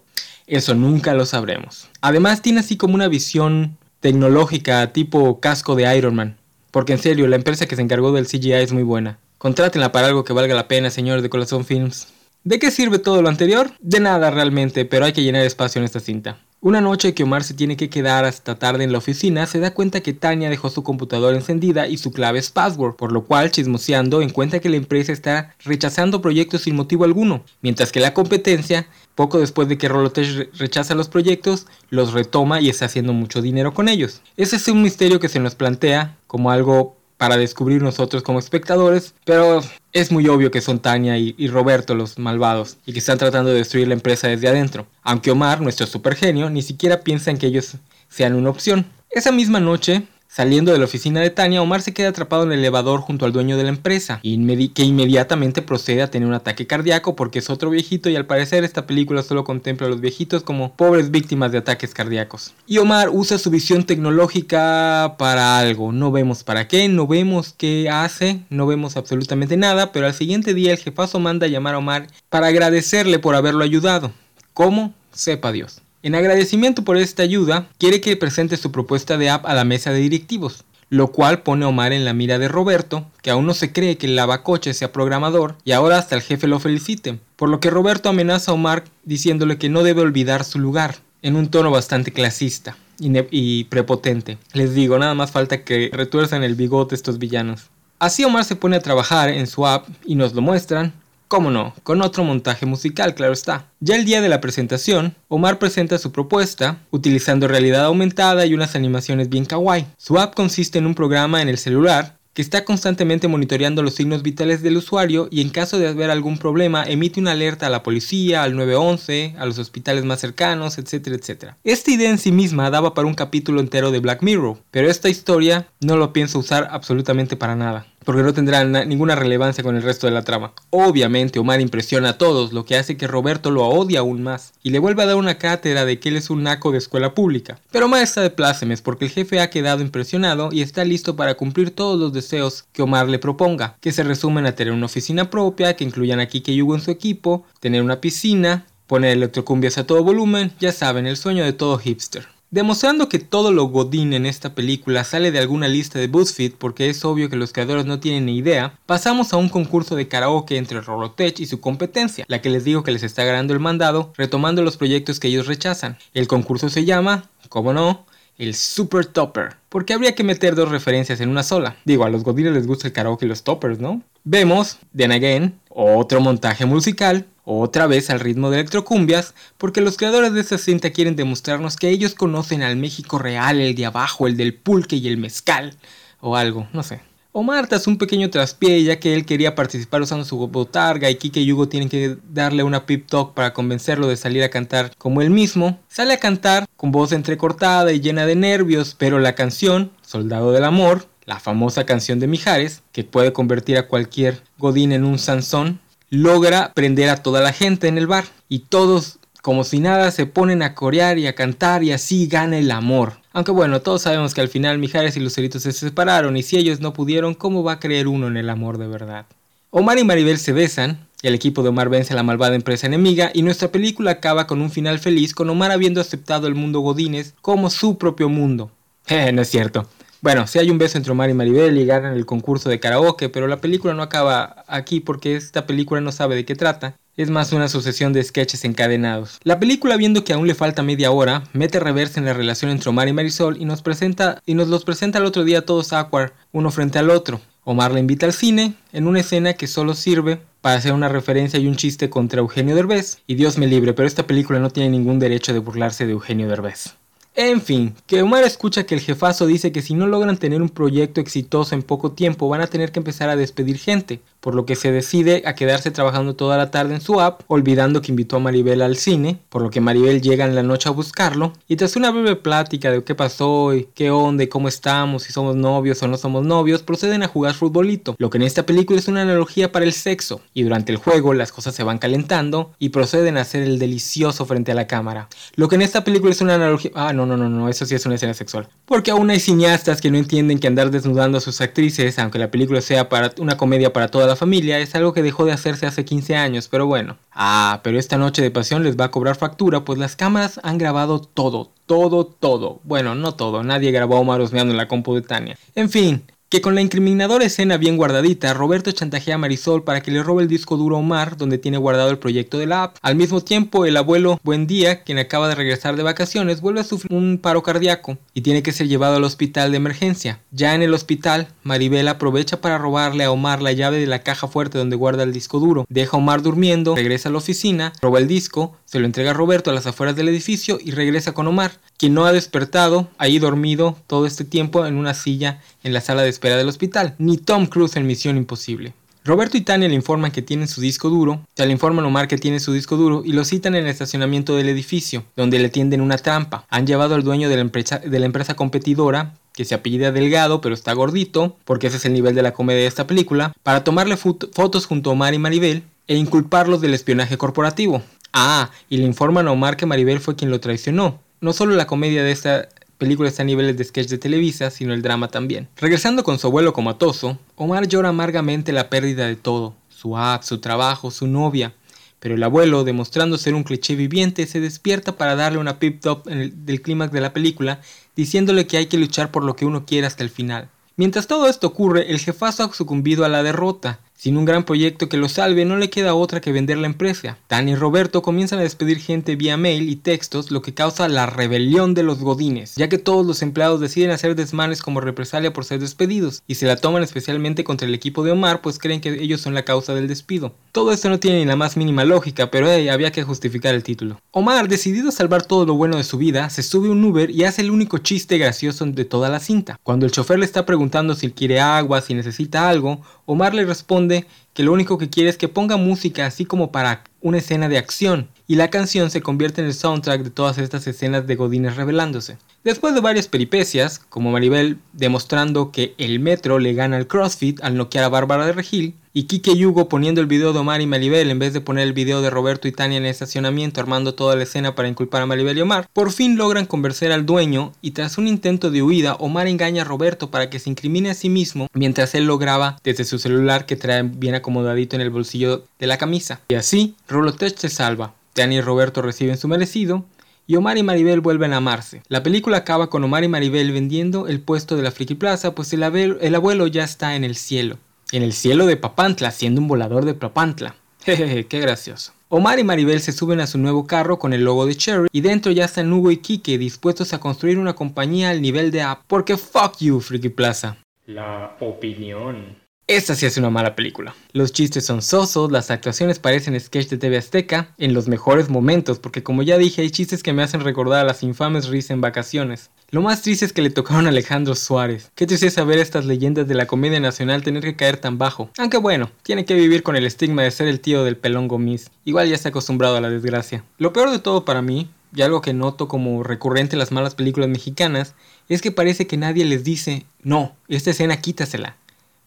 Eso 0.49 0.73
nunca 0.73 1.13
lo 1.13 1.27
sabremos. 1.27 1.89
Además 2.01 2.41
tiene 2.41 2.61
así 2.61 2.75
como 2.75 2.95
una 2.95 3.07
visión 3.07 3.77
tecnológica 3.99 4.91
tipo 4.93 5.39
casco 5.39 5.75
de 5.75 5.95
Iron 5.95 6.15
Man. 6.15 6.37
Porque 6.71 6.93
en 6.93 6.99
serio, 6.99 7.27
la 7.27 7.35
empresa 7.35 7.67
que 7.67 7.75
se 7.75 7.83
encargó 7.83 8.11
del 8.11 8.27
CGI 8.27 8.53
es 8.53 8.73
muy 8.73 8.83
buena. 8.83 9.19
Contrátenla 9.37 9.91
para 9.91 10.07
algo 10.07 10.23
que 10.23 10.33
valga 10.33 10.55
la 10.55 10.67
pena, 10.67 10.89
señores 10.89 11.21
de 11.21 11.29
Corazón 11.29 11.65
Films. 11.65 12.07
¿De 12.43 12.57
qué 12.57 12.71
sirve 12.71 12.97
todo 12.97 13.21
lo 13.21 13.29
anterior? 13.29 13.71
De 13.79 13.99
nada 13.99 14.31
realmente, 14.31 14.85
pero 14.85 15.05
hay 15.05 15.13
que 15.13 15.23
llenar 15.23 15.43
espacio 15.43 15.79
en 15.79 15.85
esta 15.85 15.99
cinta. 15.99 16.39
Una 16.61 16.81
noche 16.81 17.13
que 17.13 17.23
Omar 17.23 17.45
se 17.45 17.53
tiene 17.53 17.77
que 17.77 17.89
quedar 17.89 18.25
hasta 18.25 18.59
tarde 18.59 18.83
en 18.83 18.91
la 18.91 18.97
oficina, 18.97 19.45
se 19.45 19.61
da 19.61 19.73
cuenta 19.73 20.01
que 20.01 20.11
Tania 20.11 20.49
dejó 20.49 20.69
su 20.69 20.83
computadora 20.83 21.37
encendida 21.37 21.87
y 21.87 21.95
su 21.95 22.11
clave 22.11 22.39
es 22.39 22.51
password, 22.51 22.97
por 22.97 23.13
lo 23.13 23.23
cual, 23.23 23.49
chismoseando, 23.49 24.21
encuentra 24.21 24.59
que 24.59 24.67
la 24.67 24.75
empresa 24.75 25.13
está 25.13 25.55
rechazando 25.63 26.21
proyectos 26.21 26.63
sin 26.63 26.75
motivo 26.75 27.05
alguno, 27.05 27.45
mientras 27.61 27.93
que 27.93 28.01
la 28.01 28.13
competencia, 28.13 28.89
poco 29.15 29.39
después 29.39 29.69
de 29.69 29.77
que 29.77 29.87
Rolotech 29.87 30.53
rechaza 30.57 30.95
los 30.95 31.07
proyectos, 31.07 31.65
los 31.91 32.11
retoma 32.11 32.59
y 32.59 32.67
está 32.67 32.87
haciendo 32.87 33.13
mucho 33.13 33.41
dinero 33.41 33.73
con 33.73 33.87
ellos. 33.87 34.21
Ese 34.35 34.57
es 34.57 34.67
un 34.67 34.81
misterio 34.81 35.21
que 35.21 35.29
se 35.29 35.39
nos 35.39 35.55
plantea 35.55 36.17
como 36.27 36.51
algo 36.51 36.98
para 37.19 37.35
descubrir 37.35 37.81
nosotros 37.81 38.23
como 38.23 38.39
espectadores, 38.39 39.13
pero 39.25 39.61
es 39.91 40.09
muy 40.09 40.29
obvio 40.29 40.51
que 40.51 40.61
son 40.61 40.79
Tania 40.79 41.17
y, 41.17 41.47
Roberto 41.49 41.93
los 41.93 42.17
malvados 42.17 42.77
y 42.85 42.93
que 42.93 42.99
están 42.99 43.17
tratando 43.17 43.49
de 43.49 43.57
destruir 43.57 43.89
la 43.89 43.93
empresa 43.93 44.29
desde 44.29 44.47
adentro, 44.47 44.87
aunque 45.03 45.29
Omar, 45.29 45.59
nuestro 45.59 45.85
supergenio, 45.85 46.49
ni 46.49 46.61
siquiera 46.61 47.01
piensa 47.01 47.29
en 47.29 47.37
que 47.37 47.47
ellos 47.47 47.75
sean 48.07 48.35
una 48.35 48.49
opción. 48.49 48.85
Esa 49.09 49.33
misma 49.33 49.59
noche, 49.59 50.03
Saliendo 50.31 50.71
de 50.71 50.77
la 50.77 50.85
oficina 50.85 51.21
de 51.21 51.31
Tania, 51.31 51.59
Omar 51.59 51.81
se 51.81 51.91
queda 51.91 52.09
atrapado 52.09 52.43
en 52.43 52.51
el 52.51 52.59
elevador 52.59 53.01
junto 53.01 53.25
al 53.25 53.31
dueño 53.31 53.57
de 53.57 53.63
la 53.63 53.69
empresa, 53.69 54.19
que 54.21 54.83
inmediatamente 54.83 55.63
procede 55.63 56.03
a 56.03 56.11
tener 56.11 56.27
un 56.27 56.35
ataque 56.35 56.67
cardíaco 56.67 57.15
porque 57.15 57.39
es 57.39 57.49
otro 57.49 57.71
viejito 57.71 58.11
y 58.11 58.15
al 58.15 58.27
parecer 58.27 58.63
esta 58.63 58.85
película 58.85 59.23
solo 59.23 59.43
contempla 59.43 59.87
a 59.87 59.89
los 59.89 60.01
viejitos 60.01 60.43
como 60.43 60.75
pobres 60.75 61.09
víctimas 61.09 61.51
de 61.51 61.57
ataques 61.57 61.95
cardíacos. 61.95 62.53
Y 62.67 62.77
Omar 62.77 63.09
usa 63.11 63.39
su 63.39 63.49
visión 63.49 63.85
tecnológica 63.85 65.15
para 65.17 65.57
algo, 65.57 65.91
no 65.91 66.11
vemos 66.11 66.43
para 66.43 66.67
qué, 66.67 66.87
no 66.89 67.07
vemos 67.07 67.55
qué 67.57 67.89
hace, 67.89 68.41
no 68.51 68.67
vemos 68.67 68.97
absolutamente 68.97 69.57
nada, 69.57 69.91
pero 69.91 70.05
al 70.05 70.13
siguiente 70.13 70.53
día 70.53 70.73
el 70.73 70.77
jefazo 70.77 71.19
manda 71.19 71.47
a 71.47 71.49
llamar 71.49 71.73
a 71.73 71.79
Omar 71.79 72.05
para 72.29 72.47
agradecerle 72.47 73.17
por 73.17 73.33
haberlo 73.33 73.63
ayudado. 73.63 74.11
¿Cómo? 74.53 74.93
Sepa 75.11 75.51
Dios. 75.51 75.81
En 76.01 76.15
agradecimiento 76.15 76.85
por 76.85 76.95
esta 76.95 77.23
ayuda, 77.23 77.67
quiere 77.77 77.99
que 77.99 78.15
presente 78.15 78.55
su 78.55 78.71
propuesta 78.71 79.17
de 79.17 79.29
app 79.29 79.45
a 79.45 79.53
la 79.53 79.65
mesa 79.65 79.91
de 79.91 79.99
directivos, 79.99 80.63
lo 80.89 81.11
cual 81.11 81.41
pone 81.41 81.65
a 81.65 81.67
Omar 81.67 81.91
en 81.91 82.05
la 82.05 82.13
mira 82.13 82.39
de 82.39 82.47
Roberto, 82.47 83.05
que 83.21 83.31
aún 83.31 83.45
no 83.45 83.53
se 83.53 83.73
cree 83.73 83.97
que 83.97 84.07
el 84.07 84.15
lavacoche 84.15 84.73
sea 84.73 84.93
programador 84.93 85.57
y 85.65 85.73
ahora 85.73 85.97
hasta 85.97 86.15
el 86.15 86.21
jefe 86.21 86.47
lo 86.47 86.61
felicite, 86.61 87.19
por 87.35 87.49
lo 87.49 87.59
que 87.59 87.69
Roberto 87.69 88.07
amenaza 88.07 88.51
a 88.51 88.53
Omar 88.53 88.85
diciéndole 89.03 89.57
que 89.57 89.67
no 89.67 89.83
debe 89.83 90.01
olvidar 90.01 90.45
su 90.45 90.57
lugar, 90.57 90.95
en 91.21 91.35
un 91.35 91.49
tono 91.49 91.69
bastante 91.69 92.13
clasista 92.13 92.77
y, 92.97 93.65
prepotente. 93.65 94.37
Les 94.53 94.73
digo, 94.73 94.97
nada 94.99 95.15
más 95.15 95.31
falta 95.31 95.65
que 95.65 95.89
retuerzan 95.91 96.43
el 96.43 96.55
bigote 96.55 96.95
estos 96.95 97.19
villanos. 97.19 97.69
Así 97.99 98.23
Omar 98.23 98.45
se 98.45 98.55
pone 98.55 98.77
a 98.77 98.81
trabajar 98.81 99.27
en 99.27 99.47
su 99.47 99.67
app 99.67 99.85
y 100.05 100.15
nos 100.15 100.33
lo 100.33 100.41
muestran, 100.41 100.93
¿Cómo 101.29 101.51
no? 101.51 101.75
Con 101.83 102.01
otro 102.01 102.23
montaje 102.23 102.65
musical, 102.65 103.13
claro 103.13 103.33
está. 103.33 103.67
Ya 103.79 103.95
el 103.95 104.03
día 104.03 104.19
de 104.19 104.29
la 104.29 104.41
presentación, 104.41 105.15
Omar 105.27 105.59
presenta 105.59 105.99
su 105.99 106.11
propuesta 106.11 106.79
utilizando 106.89 107.47
realidad 107.47 107.85
aumentada 107.85 108.47
y 108.47 108.55
unas 108.55 108.75
animaciones 108.75 109.29
bien 109.29 109.45
kawaii. 109.45 109.85
Su 109.95 110.17
app 110.17 110.33
consiste 110.33 110.79
en 110.79 110.87
un 110.87 110.95
programa 110.95 111.43
en 111.43 111.47
el 111.47 111.59
celular 111.59 112.17
que 112.33 112.41
está 112.41 112.65
constantemente 112.65 113.27
monitoreando 113.27 113.83
los 113.83 113.93
signos 113.93 114.23
vitales 114.23 114.63
del 114.63 114.77
usuario 114.77 115.27
y 115.29 115.41
en 115.41 115.49
caso 115.49 115.77
de 115.77 115.89
haber 115.89 116.09
algún 116.09 116.39
problema 116.39 116.83
emite 116.83 117.19
una 117.19 117.33
alerta 117.33 117.67
a 117.67 117.69
la 117.69 117.83
policía, 117.83 118.41
al 118.41 118.55
911, 118.55 119.35
a 119.37 119.45
los 119.45 119.59
hospitales 119.59 120.05
más 120.05 120.21
cercanos, 120.21 120.79
etcétera, 120.79 121.15
etcétera. 121.15 121.57
Esta 121.63 121.91
idea 121.91 122.09
en 122.09 122.17
sí 122.17 122.31
misma 122.31 122.71
daba 122.71 122.95
para 122.95 123.07
un 123.07 123.13
capítulo 123.13 123.59
entero 123.59 123.91
de 123.91 123.99
Black 123.99 124.23
Mirror, 124.23 124.57
pero 124.71 124.89
esta 124.89 125.09
historia 125.09 125.67
no 125.79 125.95
lo 125.95 126.11
pienso 126.11 126.39
usar 126.39 126.69
absolutamente 126.71 127.35
para 127.35 127.55
nada 127.55 127.85
porque 128.03 128.23
no 128.23 128.33
tendrá 128.33 128.63
ninguna 128.85 129.15
relevancia 129.15 129.63
con 129.63 129.75
el 129.75 129.83
resto 129.83 130.07
de 130.07 130.13
la 130.13 130.23
trama. 130.23 130.53
Obviamente 130.69 131.39
Omar 131.39 131.61
impresiona 131.61 132.09
a 132.09 132.17
todos, 132.17 132.53
lo 132.53 132.65
que 132.65 132.77
hace 132.77 132.97
que 132.97 133.07
Roberto 133.07 133.51
lo 133.51 133.65
odie 133.67 133.97
aún 133.97 134.23
más, 134.23 134.53
y 134.63 134.71
le 134.71 134.79
vuelve 134.79 135.03
a 135.03 135.05
dar 135.05 135.15
una 135.15 135.37
cátedra 135.37 135.85
de 135.85 135.99
que 135.99 136.09
él 136.09 136.15
es 136.15 136.29
un 136.29 136.43
naco 136.43 136.71
de 136.71 136.77
escuela 136.77 137.13
pública. 137.13 137.59
Pero 137.71 137.85
Omar 137.85 138.01
está 138.01 138.21
de 138.21 138.29
plácemes 138.29 138.81
porque 138.81 139.05
el 139.05 139.11
jefe 139.11 139.39
ha 139.39 139.49
quedado 139.49 139.81
impresionado 139.81 140.49
y 140.51 140.61
está 140.61 140.83
listo 140.85 141.15
para 141.15 141.35
cumplir 141.35 141.71
todos 141.71 141.99
los 141.99 142.13
deseos 142.13 142.65
que 142.71 142.81
Omar 142.81 143.09
le 143.09 143.19
proponga, 143.19 143.77
que 143.81 143.91
se 143.91 144.03
resumen 144.03 144.45
a 144.45 144.55
tener 144.55 144.73
una 144.73 144.85
oficina 144.85 145.29
propia, 145.29 145.75
que 145.75 145.83
incluyan 145.83 146.19
a 146.19 146.27
Kike 146.27 146.55
Yugo 146.55 146.75
en 146.75 146.81
su 146.81 146.91
equipo, 146.91 147.45
tener 147.59 147.81
una 147.81 148.01
piscina, 148.01 148.65
poner 148.87 149.11
electrocumbias 149.11 149.77
a 149.77 149.85
todo 149.85 150.03
volumen, 150.03 150.51
ya 150.59 150.71
saben, 150.71 151.05
el 151.05 151.15
sueño 151.15 151.43
de 151.43 151.53
todo 151.53 151.77
hipster. 151.77 152.27
Demostrando 152.51 153.09
que 153.09 153.19
todo 153.19 153.51
lo 153.51 153.65
godín 153.65 154.11
en 154.11 154.25
esta 154.25 154.55
película 154.55 155.03
sale 155.03 155.29
de 155.31 155.37
alguna 155.37 155.67
lista 155.67 155.99
de 155.99 156.07
BuzzFeed 156.07 156.53
porque 156.57 156.89
es 156.89 157.05
obvio 157.05 157.29
que 157.29 157.35
los 157.35 157.53
creadores 157.53 157.85
no 157.85 157.99
tienen 157.99 158.25
ni 158.25 158.37
idea, 158.37 158.73
pasamos 158.87 159.33
a 159.33 159.37
un 159.37 159.49
concurso 159.49 159.95
de 159.95 160.07
karaoke 160.07 160.57
entre 160.57 160.81
Rolotech 160.81 161.39
y 161.39 161.45
su 161.45 161.61
competencia, 161.61 162.25
la 162.27 162.41
que 162.41 162.49
les 162.49 162.63
digo 162.63 162.81
que 162.81 162.91
les 162.91 163.03
está 163.03 163.23
ganando 163.23 163.53
el 163.53 163.59
mandado, 163.59 164.13
retomando 164.17 164.63
los 164.63 164.77
proyectos 164.77 165.19
que 165.19 165.27
ellos 165.27 165.45
rechazan. 165.45 165.99
El 166.15 166.27
concurso 166.27 166.69
se 166.69 166.85
llama, 166.85 167.29
como 167.49 167.71
no, 167.71 168.07
el 168.39 168.55
Super 168.55 169.05
Topper, 169.05 169.57
porque 169.69 169.93
habría 169.93 170.15
que 170.15 170.23
meter 170.23 170.55
dos 170.55 170.69
referencias 170.69 171.21
en 171.21 171.29
una 171.29 171.43
sola. 171.43 171.75
Digo, 171.85 172.05
a 172.05 172.09
los 172.09 172.23
godines 172.23 172.53
les 172.53 172.65
gusta 172.65 172.87
el 172.87 172.93
karaoke 172.93 173.25
y 173.25 173.29
los 173.29 173.43
toppers, 173.43 173.79
¿no? 173.79 174.01
Vemos, 174.23 174.79
then 174.95 175.11
again, 175.11 175.59
otro 175.69 176.21
montaje 176.21 176.65
musical 176.65 177.27
otra 177.51 177.87
vez 177.87 178.11
al 178.11 178.19
ritmo 178.19 178.51
de 178.51 178.59
electrocumbias, 178.59 179.33
porque 179.57 179.81
los 179.81 179.97
creadores 179.97 180.33
de 180.33 180.41
esta 180.41 180.59
cinta 180.59 180.91
quieren 180.91 181.15
demostrarnos 181.15 181.77
que 181.77 181.89
ellos 181.89 182.13
conocen 182.13 182.61
al 182.61 182.75
México 182.77 183.17
real, 183.17 183.59
el 183.59 183.73
de 183.73 183.87
abajo, 183.87 184.27
el 184.27 184.37
del 184.37 184.53
pulque 184.53 184.97
y 184.97 185.07
el 185.07 185.17
mezcal, 185.17 185.75
o 186.19 186.35
algo, 186.35 186.67
no 186.73 186.83
sé. 186.83 187.01
Omar 187.31 187.67
es 187.71 187.87
un 187.87 187.97
pequeño 187.97 188.29
traspié 188.29 188.83
ya 188.83 188.99
que 188.99 189.13
él 189.13 189.25
quería 189.25 189.55
participar 189.55 190.01
usando 190.01 190.25
su 190.25 190.35
botarga 190.47 191.09
y 191.09 191.15
Kike 191.15 191.41
y 191.41 191.51
Hugo 191.51 191.69
tienen 191.69 191.87
que 191.87 192.17
darle 192.27 192.63
una 192.63 192.85
pip 192.85 193.07
talk 193.07 193.33
para 193.33 193.53
convencerlo 193.53 194.07
de 194.07 194.17
salir 194.17 194.43
a 194.43 194.49
cantar 194.49 194.91
como 194.97 195.21
él 195.21 195.29
mismo. 195.29 195.79
Sale 195.87 196.13
a 196.13 196.19
cantar 196.19 196.65
con 196.79 196.93
voz 196.93 197.11
entrecortada 197.11 197.91
y 197.91 197.99
llena 197.99 198.25
de 198.25 198.37
nervios, 198.37 198.95
pero 198.97 199.19
la 199.19 199.35
canción, 199.35 199.91
Soldado 200.01 200.53
del 200.53 200.63
Amor, 200.63 201.07
la 201.25 201.41
famosa 201.41 201.85
canción 201.85 202.21
de 202.21 202.27
Mijares, 202.27 202.83
que 202.93 203.03
puede 203.03 203.33
convertir 203.33 203.77
a 203.77 203.89
cualquier 203.89 204.41
godín 204.57 204.93
en 204.93 205.03
un 205.03 205.19
Sansón, 205.19 205.81
logra 206.09 206.71
prender 206.73 207.09
a 207.09 207.21
toda 207.21 207.41
la 207.41 207.51
gente 207.51 207.89
en 207.89 207.97
el 207.97 208.07
bar 208.07 208.23
y 208.47 208.59
todos 208.59 209.19
como 209.41 209.65
si 209.65 209.81
nada 209.81 210.09
se 210.11 210.25
ponen 210.25 210.61
a 210.61 210.73
corear 210.73 211.17
y 211.17 211.27
a 211.27 211.35
cantar 211.35 211.83
y 211.83 211.91
así 211.91 212.27
gana 212.27 212.57
el 212.57 212.71
amor. 212.71 213.17
Aunque 213.33 213.51
bueno, 213.51 213.81
todos 213.81 214.03
sabemos 214.03 214.33
que 214.33 214.39
al 214.39 214.47
final 214.47 214.79
Mijares 214.79 215.17
y 215.17 215.19
Lucerito 215.19 215.59
se 215.59 215.73
separaron 215.73 216.37
y 216.37 216.43
si 216.43 216.55
ellos 216.55 216.79
no 216.79 216.93
pudieron, 216.93 217.33
¿cómo 217.33 217.61
va 217.61 217.73
a 217.73 217.79
creer 217.81 218.07
uno 218.07 218.27
en 218.27 218.37
el 218.37 218.49
amor 218.49 218.77
de 218.77 218.87
verdad? 218.87 219.25
Omar 219.69 219.99
y 219.99 220.05
Maribel 220.05 220.39
se 220.39 220.53
besan, 220.53 221.08
el 221.21 221.33
equipo 221.33 221.63
de 221.63 221.69
Omar 221.69 221.89
vence 221.89 222.13
a 222.13 222.15
la 222.15 222.23
malvada 222.23 222.55
empresa 222.55 222.87
enemiga 222.87 223.31
y 223.33 223.41
nuestra 223.41 223.71
película 223.71 224.11
acaba 224.11 224.47
con 224.47 224.61
un 224.61 224.71
final 224.71 224.99
feliz 224.99 225.33
con 225.33 225.49
Omar 225.49 225.71
habiendo 225.71 225.99
aceptado 225.99 226.47
el 226.47 226.55
mundo 226.55 226.79
Godines 226.79 227.33
como 227.41 227.69
su 227.69 227.97
propio 227.97 228.29
mundo. 228.29 228.71
Eh, 229.11 229.31
no 229.31 229.41
es 229.41 229.49
cierto. 229.49 229.87
Bueno, 230.21 230.45
sí 230.45 230.59
hay 230.59 230.69
un 230.69 230.77
beso 230.77 230.97
entre 230.97 231.11
Omar 231.13 231.31
y 231.31 231.33
Maribel 231.33 231.79
y 231.79 231.85
ganan 231.85 232.13
el 232.13 232.27
concurso 232.27 232.69
de 232.69 232.79
karaoke, 232.79 233.27
pero 233.29 233.47
la 233.47 233.59
película 233.59 233.95
no 233.95 234.03
acaba 234.03 234.63
aquí 234.67 234.99
porque 234.99 235.35
esta 235.35 235.65
película 235.65 235.99
no 235.99 236.11
sabe 236.11 236.35
de 236.35 236.45
qué 236.45 236.55
trata. 236.55 236.95
Es 237.17 237.31
más 237.31 237.51
una 237.51 237.69
sucesión 237.69 238.13
de 238.13 238.23
sketches 238.23 238.65
encadenados. 238.65 239.39
La 239.43 239.59
película, 239.59 239.97
viendo 239.97 240.23
que 240.23 240.33
aún 240.33 240.45
le 240.45 240.53
falta 240.53 240.83
media 240.83 241.09
hora, 241.09 241.43
mete 241.53 241.79
reversa 241.79 242.19
en 242.19 242.25
la 242.25 242.33
relación 242.33 242.69
entre 242.69 242.89
Omar 242.89 243.07
y 243.07 243.13
Marisol 243.13 243.57
y 243.59 243.65
nos 243.65 243.81
presenta 243.81 244.41
y 244.45 244.53
nos 244.53 244.67
los 244.67 244.85
presenta 244.85 245.17
el 245.17 245.25
otro 245.25 245.43
día 245.43 245.65
todos 245.65 245.91
awkward, 245.91 246.33
uno 246.51 246.69
frente 246.69 246.99
al 246.99 247.09
otro. 247.09 247.41
Omar 247.69 247.91
la 247.91 247.99
invita 247.99 248.25
al 248.25 248.33
cine 248.33 248.73
en 248.93 249.05
una 249.05 249.19
escena 249.19 249.53
que 249.53 249.67
solo 249.67 249.93
sirve 249.93 250.41
para 250.59 250.77
hacer 250.77 250.91
una 250.91 251.07
referencia 251.07 251.59
y 251.59 251.67
un 251.67 251.75
chiste 251.75 252.09
contra 252.09 252.39
Eugenio 252.39 252.73
Derbez. 252.73 253.19
Y 253.27 253.35
Dios 253.35 253.59
me 253.59 253.67
libre, 253.67 253.93
pero 253.93 254.07
esta 254.07 254.25
película 254.25 254.57
no 254.57 254.71
tiene 254.71 254.89
ningún 254.89 255.19
derecho 255.19 255.53
de 255.53 255.59
burlarse 255.59 256.07
de 256.07 256.13
Eugenio 256.13 256.47
Derbez. 256.47 256.95
En 257.35 257.61
fin, 257.61 257.93
que 258.07 258.23
Omar 258.23 258.43
escucha 258.43 258.87
que 258.87 258.95
el 258.95 259.01
jefazo 259.01 259.45
dice 259.45 259.71
que 259.71 259.83
si 259.83 259.93
no 259.93 260.07
logran 260.07 260.37
tener 260.37 260.63
un 260.63 260.69
proyecto 260.69 261.21
exitoso 261.21 261.75
en 261.75 261.83
poco 261.83 262.13
tiempo 262.13 262.49
van 262.49 262.61
a 262.61 262.67
tener 262.67 262.91
que 262.91 263.01
empezar 263.01 263.29
a 263.29 263.35
despedir 263.35 263.77
gente, 263.77 264.19
por 264.39 264.55
lo 264.55 264.65
que 264.65 264.75
se 264.75 264.91
decide 264.91 265.43
a 265.45 265.55
quedarse 265.55 265.91
trabajando 265.91 266.35
toda 266.35 266.57
la 266.57 266.71
tarde 266.71 266.95
en 266.95 267.01
su 267.01 267.21
app, 267.21 267.41
olvidando 267.47 268.01
que 268.01 268.11
invitó 268.11 268.37
a 268.37 268.39
Maribel 268.39 268.81
al 268.81 268.97
cine, 268.97 269.39
por 269.49 269.61
lo 269.61 269.69
que 269.69 269.81
Maribel 269.81 270.21
llega 270.21 270.45
en 270.45 270.55
la 270.55 270.63
noche 270.63 270.89
a 270.89 270.91
buscarlo, 270.91 271.53
y 271.67 271.75
tras 271.75 271.95
una 271.95 272.11
breve 272.11 272.35
plática 272.35 272.91
de 272.91 273.03
qué 273.03 273.15
pasó 273.15 273.73
y 273.73 273.87
qué 273.93 274.11
onda 274.11 274.43
cómo 274.49 274.67
estamos, 274.67 275.23
si 275.23 275.33
somos 275.33 275.55
novios 275.55 276.01
o 276.03 276.07
no 276.07 276.17
somos 276.17 276.45
novios, 276.45 276.83
proceden 276.83 277.23
a 277.23 277.27
jugar 277.27 277.53
futbolito, 277.53 278.15
lo 278.17 278.29
que 278.29 278.37
en 278.37 278.43
esta 278.43 278.65
película 278.65 278.99
es 278.99 279.07
una 279.07 279.21
analogía 279.21 279.71
para 279.71 279.85
el 279.85 279.93
sexo, 279.93 280.41
y 280.53 280.63
durante 280.63 280.91
el 280.91 280.97
juego 280.97 281.33
las 281.33 281.51
cosas 281.51 281.75
se 281.75 281.83
van 281.83 281.97
calentando 281.97 282.71
y 282.79 282.89
proceden 282.89 283.37
a 283.37 283.41
hacer 283.41 283.63
el 283.63 283.79
delicioso 283.79 284.45
frente 284.45 284.71
a 284.71 284.75
la 284.75 284.87
cámara, 284.87 285.27
lo 285.55 285.67
que 285.67 285.75
en 285.75 285.81
esta 285.81 286.03
película 286.03 286.31
es 286.31 286.41
una 286.41 286.55
analogía... 286.55 286.91
Ah, 286.95 287.13
no, 287.13 287.25
no, 287.25 287.37
no, 287.37 287.49
no, 287.49 287.69
eso 287.69 287.85
sí 287.85 287.95
es 287.95 288.05
una 288.05 288.15
escena 288.15 288.33
sexual. 288.33 288.67
Porque 288.85 289.11
aún 289.11 289.29
hay 289.29 289.39
cineastas 289.39 290.01
que 290.01 290.11
no 290.11 290.17
entienden 290.17 290.59
que 290.59 290.67
andar 290.67 290.91
desnudando 290.91 291.37
a 291.37 291.41
sus 291.41 291.61
actrices, 291.61 292.17
aunque 292.19 292.39
la 292.39 292.51
película 292.51 292.81
sea 292.81 293.09
para 293.09 293.33
una 293.39 293.57
comedia 293.57 293.93
para 293.93 294.07
toda 294.07 294.28
la 294.29 294.35
familia 294.35 294.79
es 294.79 294.95
algo 294.95 295.13
que 295.13 295.23
dejó 295.23 295.45
de 295.45 295.51
hacerse 295.51 295.85
hace 295.85 296.05
15 296.05 296.35
años, 296.35 296.67
pero 296.69 296.85
bueno. 296.85 297.17
Ah, 297.31 297.81
pero 297.83 297.99
esta 297.99 298.17
noche 298.17 298.41
de 298.41 298.51
pasión 298.51 298.83
les 298.83 298.95
va 298.95 299.05
a 299.05 299.11
cobrar 299.11 299.35
factura, 299.35 299.83
pues 299.83 299.99
las 299.99 300.15
cámaras 300.15 300.59
han 300.63 300.77
grabado 300.77 301.19
todo, 301.19 301.71
todo, 301.85 302.25
todo. 302.25 302.79
Bueno, 302.83 303.15
no 303.15 303.33
todo, 303.33 303.63
nadie 303.63 303.91
grabó 303.91 304.17
a 304.17 304.19
Omar 304.19 304.41
en 304.41 304.77
la 304.77 304.87
compu 304.87 305.15
de 305.15 305.21
Tania. 305.21 305.57
En 305.75 305.89
fin, 305.89 306.23
que 306.49 306.61
con 306.61 306.73
la 306.73 306.81
incriminadora 306.81 307.45
escena 307.45 307.77
bien 307.77 307.95
guardadita, 307.95 308.55
Roberto 308.55 308.91
chantajea 308.91 309.35
a 309.35 309.37
Marisol 309.37 309.83
para 309.83 310.01
que 310.01 310.09
le 310.09 310.23
robe 310.23 310.41
el 310.41 310.49
disco 310.49 310.77
duro 310.77 310.95
a 310.95 310.99
Omar 310.99 311.37
donde 311.37 311.59
tiene 311.59 311.77
guardado 311.77 312.09
el 312.09 312.17
proyecto 312.17 312.57
de 312.57 312.65
la 312.65 312.83
app. 312.83 312.97
Al 313.03 313.15
mismo 313.15 313.41
tiempo, 313.41 313.85
el 313.85 313.95
abuelo 313.95 314.39
Buen 314.43 314.65
Día, 314.65 315.03
quien 315.03 315.19
acaba 315.19 315.47
de 315.47 315.53
regresar 315.53 315.95
de 315.95 316.01
vacaciones, 316.01 316.61
vuelve 316.61 316.79
a 316.79 316.85
sufrir 316.85 317.15
un 317.15 317.37
paro 317.37 317.61
cardíaco 317.61 318.17
y 318.33 318.41
tiene 318.41 318.63
que 318.63 318.71
ser 318.71 318.87
llevado 318.87 319.17
al 319.17 319.23
hospital 319.23 319.69
de 319.69 319.77
emergencia. 319.77 320.39
Ya 320.49 320.73
en 320.73 320.81
el 320.81 320.95
hospital, 320.95 321.49
Maribel 321.61 322.07
aprovecha 322.07 322.61
para 322.61 322.79
robarle 322.79 323.25
a 323.25 323.31
Omar 323.31 323.61
la 323.61 323.71
llave 323.71 323.99
de 323.99 324.07
la 324.07 324.23
caja 324.23 324.47
fuerte 324.47 324.79
donde 324.79 324.95
guarda 324.95 325.21
el 325.21 325.33
disco 325.33 325.59
duro. 325.59 325.85
Deja 325.87 326.17
a 326.17 326.19
Omar 326.19 326.41
durmiendo, 326.41 326.95
regresa 326.95 327.29
a 327.29 327.31
la 327.31 327.37
oficina, 327.37 327.93
roba 328.01 328.17
el 328.17 328.27
disco, 328.27 328.75
se 328.85 328.99
lo 328.99 329.05
entrega 329.05 329.31
a 329.31 329.35
Roberto 329.35 329.69
a 329.69 329.73
las 329.73 329.85
afueras 329.85 330.15
del 330.15 330.29
edificio 330.29 330.79
y 330.83 330.91
regresa 330.91 331.33
con 331.33 331.45
Omar, 331.45 331.73
quien 331.97 332.15
no 332.15 332.25
ha 332.25 332.31
despertado, 332.31 333.07
ahí 333.19 333.37
dormido 333.37 333.97
todo 334.07 334.25
este 334.25 334.45
tiempo 334.45 334.87
en 334.87 334.95
una 334.95 335.13
silla 335.13 335.61
en 335.83 335.93
la 335.93 336.01
sala 336.01 336.23
de 336.23 336.38
espera 336.39 336.55
del 336.55 336.69
hospital, 336.69 337.15
ni 337.17 337.37
Tom 337.37 337.65
Cruise 337.65 337.97
en 337.97 338.07
Misión 338.07 338.37
Imposible. 338.37 338.93
Roberto 339.25 339.57
y 339.57 339.61
Tania 339.61 339.89
le 339.89 339.95
informan 339.95 340.31
que 340.31 340.41
tienen 340.41 340.69
su 340.69 340.79
disco 340.79 341.09
duro, 341.09 341.45
se 341.53 341.65
le 341.65 341.73
informan 341.73 342.05
Omar 342.05 342.29
que 342.29 342.37
tiene 342.37 342.61
su 342.61 342.71
disco 342.71 342.95
duro 342.95 343.23
y 343.25 343.33
lo 343.33 343.43
citan 343.43 343.75
en 343.75 343.83
el 343.83 343.89
estacionamiento 343.89 344.55
del 344.55 344.69
edificio, 344.69 345.25
donde 345.35 345.59
le 345.59 345.67
tienden 345.67 345.99
una 345.99 346.17
trampa. 346.17 346.65
Han 346.69 346.87
llevado 346.87 347.15
al 347.15 347.23
dueño 347.23 347.49
de 347.49 347.55
la 347.55 347.61
empresa, 347.61 347.99
de 347.99 348.19
la 348.19 348.25
empresa 348.25 348.55
competidora 348.55 349.33
que 349.53 349.65
se 349.65 349.75
apellida 349.75 350.13
Delgado 350.13 350.61
pero 350.61 350.73
está 350.73 350.93
gordito, 350.93 351.57
porque 351.65 351.87
ese 351.87 351.97
es 351.97 352.05
el 352.05 352.13
nivel 352.13 352.33
de 352.33 352.43
la 352.43 352.53
comedia 352.53 352.83
de 352.83 352.87
esta 352.87 353.05
película, 353.05 353.51
para 353.61 353.83
tomarle 353.83 354.15
fotos 354.15 354.85
junto 354.85 355.09
a 355.09 355.13
Omar 355.13 355.33
y 355.33 355.39
Maribel 355.39 355.83
e 356.07 356.15
inculparlos 356.15 356.79
del 356.79 356.93
espionaje 356.93 357.37
corporativo. 357.37 358.01
Ah, 358.31 358.71
y 358.89 358.95
le 358.97 359.03
informan 359.03 359.49
a 359.49 359.51
Omar 359.51 359.75
que 359.75 359.85
Maribel 359.85 360.21
fue 360.21 360.37
quien 360.37 360.51
lo 360.51 360.61
traicionó. 360.61 361.19
No 361.41 361.51
solo 361.51 361.75
la 361.75 361.87
comedia 361.87 362.23
de 362.23 362.31
esta 362.31 362.69
película 362.99 363.29
está 363.29 363.41
a 363.41 363.45
niveles 363.45 363.77
de 363.77 363.83
sketch 363.83 364.09
de 364.09 364.19
Televisa, 364.19 364.69
sino 364.69 364.93
el 364.93 365.01
drama 365.01 365.29
también. 365.29 365.67
Regresando 365.77 366.23
con 366.23 366.37
su 366.37 366.45
abuelo 366.45 366.73
comatoso, 366.73 367.39
Omar 367.55 367.87
llora 367.87 368.09
amargamente 368.09 368.71
la 368.71 368.89
pérdida 368.89 369.25
de 369.25 369.37
todo, 369.37 369.73
su 369.89 370.15
app, 370.15 370.43
su 370.43 370.59
trabajo, 370.59 371.09
su 371.09 371.25
novia, 371.25 371.73
pero 372.19 372.35
el 372.35 372.43
abuelo, 372.43 372.83
demostrando 372.83 373.37
ser 373.37 373.55
un 373.55 373.63
cliché 373.63 373.95
viviente, 373.95 374.45
se 374.45 374.59
despierta 374.59 375.17
para 375.17 375.35
darle 375.35 375.57
una 375.57 375.79
pip 375.79 376.01
top 376.01 376.27
del 376.27 376.81
clímax 376.81 377.13
de 377.13 377.21
la 377.21 377.33
película, 377.33 377.79
diciéndole 378.15 378.67
que 378.67 378.77
hay 378.77 378.87
que 378.87 378.97
luchar 378.97 379.31
por 379.31 379.45
lo 379.45 379.55
que 379.55 379.65
uno 379.65 379.85
quiere 379.85 380.05
hasta 380.05 380.23
el 380.23 380.29
final. 380.29 380.69
Mientras 380.97 381.27
todo 381.27 381.47
esto 381.47 381.67
ocurre, 381.67 382.11
el 382.11 382.19
jefazo 382.19 382.63
ha 382.63 382.73
sucumbido 382.73 383.23
a 383.23 383.29
la 383.29 383.41
derrota, 383.41 384.01
sin 384.19 384.35
un 384.35 384.43
gran 384.43 384.65
proyecto 384.65 385.07
que 385.07 385.15
lo 385.15 385.29
salve, 385.29 385.63
no 385.63 385.77
le 385.77 385.89
queda 385.89 386.13
otra 386.13 386.41
que 386.41 386.51
vender 386.51 386.77
la 386.77 386.87
empresa. 386.87 387.37
Dan 387.47 387.69
y 387.69 387.75
Roberto 387.75 388.21
comienzan 388.21 388.59
a 388.59 388.63
despedir 388.63 388.99
gente 388.99 389.37
vía 389.37 389.55
mail 389.55 389.87
y 389.87 389.95
textos, 389.95 390.51
lo 390.51 390.61
que 390.61 390.73
causa 390.73 391.07
la 391.07 391.25
rebelión 391.25 391.93
de 391.93 392.03
los 392.03 392.19
godines, 392.19 392.75
ya 392.75 392.89
que 392.89 392.97
todos 392.97 393.25
los 393.25 393.41
empleados 393.41 393.79
deciden 393.79 394.11
hacer 394.11 394.35
desmanes 394.35 394.81
como 394.81 394.99
represalia 394.99 395.53
por 395.53 395.63
ser 395.63 395.79
despedidos, 395.79 396.43
y 396.47 396.55
se 396.55 396.65
la 396.65 396.75
toman 396.75 397.01
especialmente 397.01 397.63
contra 397.63 397.87
el 397.87 397.93
equipo 397.93 398.25
de 398.25 398.31
Omar, 398.31 398.59
pues 398.59 398.77
creen 398.77 398.99
que 398.99 399.23
ellos 399.23 399.39
son 399.39 399.53
la 399.53 399.63
causa 399.63 399.95
del 399.95 400.09
despido. 400.09 400.53
Todo 400.73 400.91
esto 400.91 401.07
no 401.07 401.21
tiene 401.21 401.39
ni 401.39 401.45
la 401.45 401.55
más 401.55 401.77
mínima 401.77 402.03
lógica, 402.03 402.51
pero 402.51 402.67
había 402.69 403.13
que 403.13 403.23
justificar 403.23 403.73
el 403.73 403.83
título. 403.83 404.19
Omar, 404.31 404.67
decidido 404.67 405.09
a 405.09 405.13
salvar 405.13 405.43
todo 405.43 405.65
lo 405.65 405.75
bueno 405.75 405.95
de 405.95 406.03
su 406.03 406.17
vida, 406.17 406.49
se 406.49 406.61
sube 406.61 406.89
un 406.89 407.01
Uber 407.05 407.31
y 407.31 407.45
hace 407.45 407.61
el 407.61 407.71
único 407.71 407.99
chiste 407.99 408.37
gracioso 408.37 408.85
de 408.85 409.05
toda 409.05 409.29
la 409.29 409.39
cinta. 409.39 409.79
Cuando 409.81 410.05
el 410.05 410.11
chofer 410.11 410.39
le 410.39 410.45
está 410.45 410.65
preguntando 410.65 411.15
si 411.15 411.31
quiere 411.31 411.61
agua, 411.61 412.01
si 412.01 412.13
necesita 412.13 412.67
algo, 412.67 412.99
Omar 413.25 413.53
le 413.53 413.63
responde 413.63 414.08
grande 414.09 414.25
que 414.59 414.65
lo 414.65 414.73
único 414.73 414.97
que 414.97 415.09
quiere 415.09 415.29
es 415.29 415.37
que 415.37 415.47
ponga 415.47 415.77
música 415.77 416.25
así 416.25 416.43
como 416.43 416.69
para 416.69 417.05
una 417.21 417.37
escena 417.37 417.69
de 417.69 417.77
acción, 417.77 418.27
y 418.45 418.55
la 418.55 418.69
canción 418.69 419.09
se 419.09 419.21
convierte 419.21 419.61
en 419.61 419.67
el 419.67 419.73
soundtrack 419.73 420.21
de 420.21 420.31
todas 420.31 420.57
estas 420.57 420.85
escenas 420.85 421.25
de 421.27 421.35
Godines 421.37 421.77
revelándose. 421.77 422.37
Después 422.65 422.93
de 422.93 422.99
varias 422.99 423.27
peripecias, 423.27 423.99
como 423.99 424.31
Maribel 424.31 424.77
demostrando 424.91 425.71
que 425.71 425.93
el 425.97 426.19
metro 426.19 426.59
le 426.59 426.73
gana 426.73 426.97
al 426.97 427.07
CrossFit 427.07 427.63
al 427.63 427.77
noquear 427.77 428.03
a 428.03 428.09
Bárbara 428.09 428.45
de 428.45 428.51
Regil, 428.51 428.95
y 429.13 429.23
Kike 429.23 429.53
y 429.53 429.65
Hugo 429.65 429.89
poniendo 429.89 430.21
el 430.21 430.27
video 430.27 430.53
de 430.53 430.59
Omar 430.59 430.81
y 430.81 430.87
Maribel 430.87 431.31
en 431.31 431.39
vez 431.39 431.51
de 431.53 431.61
poner 431.61 431.87
el 431.87 431.93
video 431.93 432.21
de 432.21 432.29
Roberto 432.29 432.67
y 432.67 432.71
Tania 432.71 432.97
en 432.97 433.05
el 433.05 433.09
estacionamiento 433.09 433.81
armando 433.81 434.13
toda 434.13 434.35
la 434.35 434.43
escena 434.43 434.75
para 434.75 434.87
inculpar 434.87 435.23
a 435.23 435.25
Maribel 435.25 435.57
y 435.57 435.61
Omar, 435.61 435.89
por 435.93 436.11
fin 436.11 436.37
logran 436.37 436.67
convencer 436.67 437.11
al 437.11 437.25
dueño 437.25 437.71
y 437.81 437.91
tras 437.91 438.17
un 438.17 438.27
intento 438.27 438.69
de 438.69 438.83
huida, 438.83 439.15
Omar 439.15 439.47
engaña 439.47 439.81
a 439.81 439.85
Roberto 439.85 440.29
para 440.29 440.49
que 440.49 440.59
se 440.59 440.69
incrimine 440.69 441.09
a 441.09 441.15
sí 441.15 441.29
mismo 441.29 441.67
mientras 441.73 442.13
él 442.13 442.25
lo 442.25 442.37
graba 442.37 442.77
desde 442.83 443.03
su 443.03 443.17
celular 443.19 443.65
que 443.65 443.75
trae 443.75 444.03
bien 444.03 444.35
acomodadito 444.49 444.95
en 444.95 445.01
el 445.01 445.09
bolsillo 445.09 445.65
de 445.79 445.87
la 445.87 445.97
camisa. 445.97 446.41
Y 446.49 446.55
así, 446.55 446.95
Rolotech 447.07 447.57
se 447.57 447.69
salva. 447.69 448.13
Tania 448.33 448.59
y 448.59 448.61
Roberto 448.61 449.01
reciben 449.01 449.37
su 449.37 449.47
merecido, 449.47 450.05
y 450.47 450.55
Omar 450.55 450.77
y 450.77 450.83
Maribel 450.83 451.21
vuelven 451.21 451.53
a 451.53 451.57
amarse. 451.57 452.01
La 452.07 452.23
película 452.23 452.57
acaba 452.57 452.89
con 452.89 453.03
Omar 453.03 453.23
y 453.23 453.27
Maribel 453.27 453.71
vendiendo 453.71 454.27
el 454.27 454.41
puesto 454.41 454.75
de 454.75 454.83
la 454.83 454.91
Friki 454.91 455.15
Plaza, 455.15 455.53
pues 455.53 455.71
el, 455.73 455.83
el 455.83 456.35
abuelo 456.35 456.67
ya 456.67 456.83
está 456.83 457.15
en 457.15 457.23
el 457.23 457.35
cielo 457.35 457.77
en 458.11 458.23
el 458.23 458.33
cielo 458.33 458.65
de 458.65 458.77
Papantla, 458.77 459.31
siendo 459.31 459.61
un 459.61 459.67
volador 459.67 460.05
de 460.05 460.13
Papantla. 460.13 460.75
Jejeje, 461.03 461.45
qué 461.45 461.59
gracioso. 461.59 462.13
Omar 462.29 462.59
y 462.59 462.63
Maribel 462.63 463.01
se 463.01 463.11
suben 463.11 463.39
a 463.39 463.47
su 463.47 463.57
nuevo 463.57 463.87
carro 463.87 464.19
con 464.19 464.33
el 464.33 464.43
logo 464.43 464.67
de 464.67 464.75
Cherry 464.75 465.09
y 465.11 465.21
dentro 465.21 465.51
ya 465.51 465.65
están 465.65 465.91
Hugo 465.91 466.11
y 466.11 466.17
Kike 466.17 466.59
dispuestos 466.59 467.13
a 467.13 467.19
construir 467.19 467.57
una 467.57 467.73
compañía 467.73 468.29
al 468.29 468.41
nivel 468.41 468.69
de 468.69 468.83
App 468.83 469.01
porque 469.07 469.35
fuck 469.35 469.77
you, 469.79 469.99
Friki 469.99 470.29
Plaza. 470.29 470.77
La 471.07 471.55
opinión. 471.59 472.57
Esta 472.89 473.13
sí 473.13 473.27
es 473.27 473.37
una 473.37 473.51
mala 473.51 473.75
película. 473.75 474.15
Los 474.33 474.51
chistes 474.51 474.83
son 474.83 475.03
sosos, 475.03 475.51
las 475.51 475.69
actuaciones 475.69 476.17
parecen 476.17 476.59
sketch 476.59 476.89
de 476.89 476.97
TV 476.97 477.17
Azteca 477.17 477.69
en 477.77 477.93
los 477.93 478.07
mejores 478.07 478.49
momentos, 478.49 478.97
porque 478.97 479.21
como 479.21 479.43
ya 479.43 479.59
dije, 479.59 479.83
hay 479.83 479.91
chistes 479.91 480.23
que 480.23 480.33
me 480.33 480.41
hacen 480.41 480.61
recordar 480.61 481.01
a 481.01 481.03
las 481.03 481.21
infames 481.21 481.67
risas 481.67 481.91
en 481.91 482.01
vacaciones. 482.01 482.71
Lo 482.89 483.03
más 483.03 483.21
triste 483.21 483.45
es 483.45 483.53
que 483.53 483.61
le 483.61 483.69
tocaron 483.69 484.07
a 484.07 484.09
Alejandro 484.09 484.55
Suárez. 484.55 485.11
Qué 485.13 485.27
tristeza 485.27 485.63
ver 485.63 485.77
estas 485.77 486.05
leyendas 486.05 486.47
de 486.47 486.55
la 486.55 486.65
comedia 486.65 486.99
nacional 486.99 487.43
tener 487.43 487.61
que 487.61 487.75
caer 487.75 487.97
tan 487.97 488.17
bajo. 488.17 488.49
Aunque 488.57 488.77
bueno, 488.77 489.11
tiene 489.21 489.45
que 489.45 489.53
vivir 489.53 489.83
con 489.83 489.95
el 489.95 490.07
estigma 490.07 490.41
de 490.41 490.49
ser 490.49 490.67
el 490.67 490.79
tío 490.79 491.03
del 491.03 491.15
pelón 491.15 491.47
Gomis. 491.47 491.91
Igual 492.05 492.27
ya 492.27 492.33
está 492.33 492.49
acostumbrado 492.49 492.95
a 492.95 493.01
la 493.01 493.11
desgracia. 493.11 493.63
Lo 493.77 493.93
peor 493.93 494.09
de 494.09 494.17
todo 494.17 494.45
para 494.45 494.63
mí, 494.63 494.89
y 495.15 495.21
algo 495.21 495.41
que 495.41 495.53
noto 495.53 495.87
como 495.87 496.23
recurrente 496.23 496.75
en 496.75 496.79
las 496.79 496.91
malas 496.91 497.13
películas 497.13 497.49
mexicanas, 497.49 498.15
es 498.47 498.63
que 498.63 498.71
parece 498.71 499.05
que 499.05 499.15
nadie 499.15 499.45
les 499.45 499.63
dice, 499.63 500.07
no, 500.23 500.55
esta 500.69 500.89
escena 500.89 501.21
quítasela. 501.21 501.75